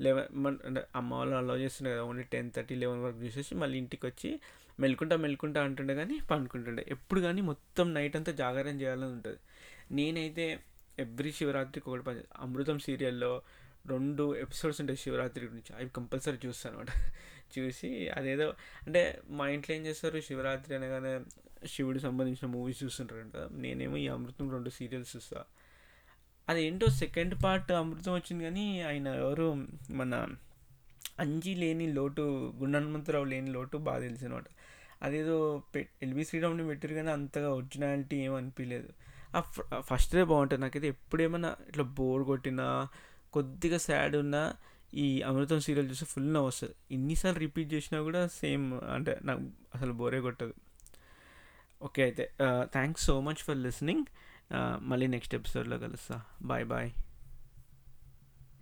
లెవెన్ 0.00 0.36
మన 0.36 0.56
అంటే 0.64 0.84
అమ్మ 0.96 1.14
వాళ్ళు 1.14 1.36
అలౌ 1.36 1.56
చేస్తుండే 1.56 1.92
కదా 1.92 2.02
ఓన్లీ 2.02 2.24
టెన్ 2.24 2.50
థర్టీ 2.50 2.74
లెవెన్ 2.74 3.02
వరకు 3.02 3.18
చూసేసి 3.18 3.54
మళ్ళీ 3.54 3.78
ఇంటికి 3.78 4.06
వచ్చి 4.06 4.40
మెలుకుంటా 4.80 5.16
మెలుకుంటా 5.16 5.64
అంటుండే 5.64 5.94
కానీ 5.94 6.20
పండుకుంటుండే. 6.30 6.84
ఎప్పుడు 6.88 7.20
కానీ 7.20 7.40
మొత్తం 7.40 7.94
నైట్ 7.94 8.16
అంతా 8.16 8.32
జాగారం 8.32 8.80
చేయాలని 8.80 9.04
ఉంటుంది. 9.04 9.38
నేనైతే 9.90 10.60
ఎవ్రీ 10.98 11.32
శివరాత్రికి 11.32 11.90
ఒకటి 11.90 12.02
పని 12.02 12.20
అమృతం 12.36 12.78
సీరియల్లో 12.78 13.42
రెండు 13.86 14.36
ఎపిసోడ్స్ 14.36 14.80
ఉంటాయి 14.80 14.96
శివరాత్రి 14.96 15.46
గురించి. 15.46 15.76
అవి 15.76 15.88
కంపల్సరీ 15.88 16.38
చూస్తాను 16.46 16.78
అనమాట 16.78 17.12
చూసి 17.58 18.08
అదేదో 18.08 18.54
అంటే 18.86 19.20
మా 19.28 19.48
ఇంట్లో 19.48 19.76
ఏం 19.76 19.86
చేస్తారు 19.86 20.20
శివరాత్రి 20.20 20.76
అనగానే 20.76 21.20
శివుడికి 21.66 22.02
సంబంధించిన 22.02 22.50
మూవీస్ 22.50 22.84
చూస్తుంటారు 22.84 23.30
కదా. 23.34 23.48
నేనేమో 23.52 23.96
ఈ 23.96 24.08
అమృతం 24.08 24.50
రెండు 24.50 24.70
సీరియల్స్ 24.70 25.16
చూస్తాను 25.16 25.63
అదేంటో 26.48 26.86
సెకండ్ 27.02 27.34
పార్ట్ 27.44 27.70
అమృతం 27.72 28.12
వచ్చింది 28.14 28.42
కానీ 28.44 28.64
ఆయన 28.90 29.06
ఎవరు 29.22 29.46
మన 30.00 30.14
అంజీ 31.24 31.52
లేని 31.54 31.86
లోటు 31.92 32.22
గుండహనుమంతరావు 32.60 33.26
లేని 33.32 33.50
లోటు 33.50 33.76
బాగా 33.88 34.00
తెలిసినమాట 34.00 34.46
అదేదో 35.02 35.36
పె 35.72 35.80
ఎల్బి 36.02 36.24
శ్రీరామ్ని 36.24 36.64
పెట్టారు 36.68 36.94
కానీ 36.94 37.10
అంతగా 37.10 37.48
ఒరిజినాలిటీ 37.58 38.16
ఏం 38.26 38.34
అనిపించలేదు 38.34 38.90
ఆ 39.36 39.40
ఫస్ట్దే 39.90 40.22
బాగుంటుంది. 40.24 40.60
నాకైతే 40.64 40.88
ఎప్పుడేమన్నా 40.94 41.50
ఇట్లా 41.68 41.84
బోర్ 41.98 42.22
కొట్టినా 42.24 42.66
కొద్దిగా 43.32 43.78
సాడ్ 43.86 44.16
ఉన్నా 44.16 44.42
ఈ 45.04 45.06
అమృతం 45.28 45.60
సీరియల్ 45.60 45.88
చూస్తే 45.90 46.06
ఫుల్ 46.06 46.28
నవ్వు 46.34 46.48
వస్తుంది. 46.48 46.74
ఎన్నిసార్లు 46.96 47.40
రిపీట్ 47.44 47.70
చేసినా 47.74 47.98
కూడా 48.08 48.20
సేమ్ 48.40 48.66
అంటే 48.96 49.12
నాకు 49.22 49.42
అసలు 49.74 49.92
బోరే 50.00 50.20
కొట్టదు. 50.20 50.54
ఓకే 51.80 52.02
అయితే 52.02 52.24
thanks 52.76 53.04
so 53.08 53.16
much 53.20 53.42
for 53.46 53.58
listening 53.66 54.06
మళ్ళీ 54.82 55.06
నెక్స్ట్ 55.06 55.34
ఎపిసోడ్లో 55.34 55.78
కలుస్తా. 55.78 56.20
Bye 56.42 56.64
bye. 56.64 56.90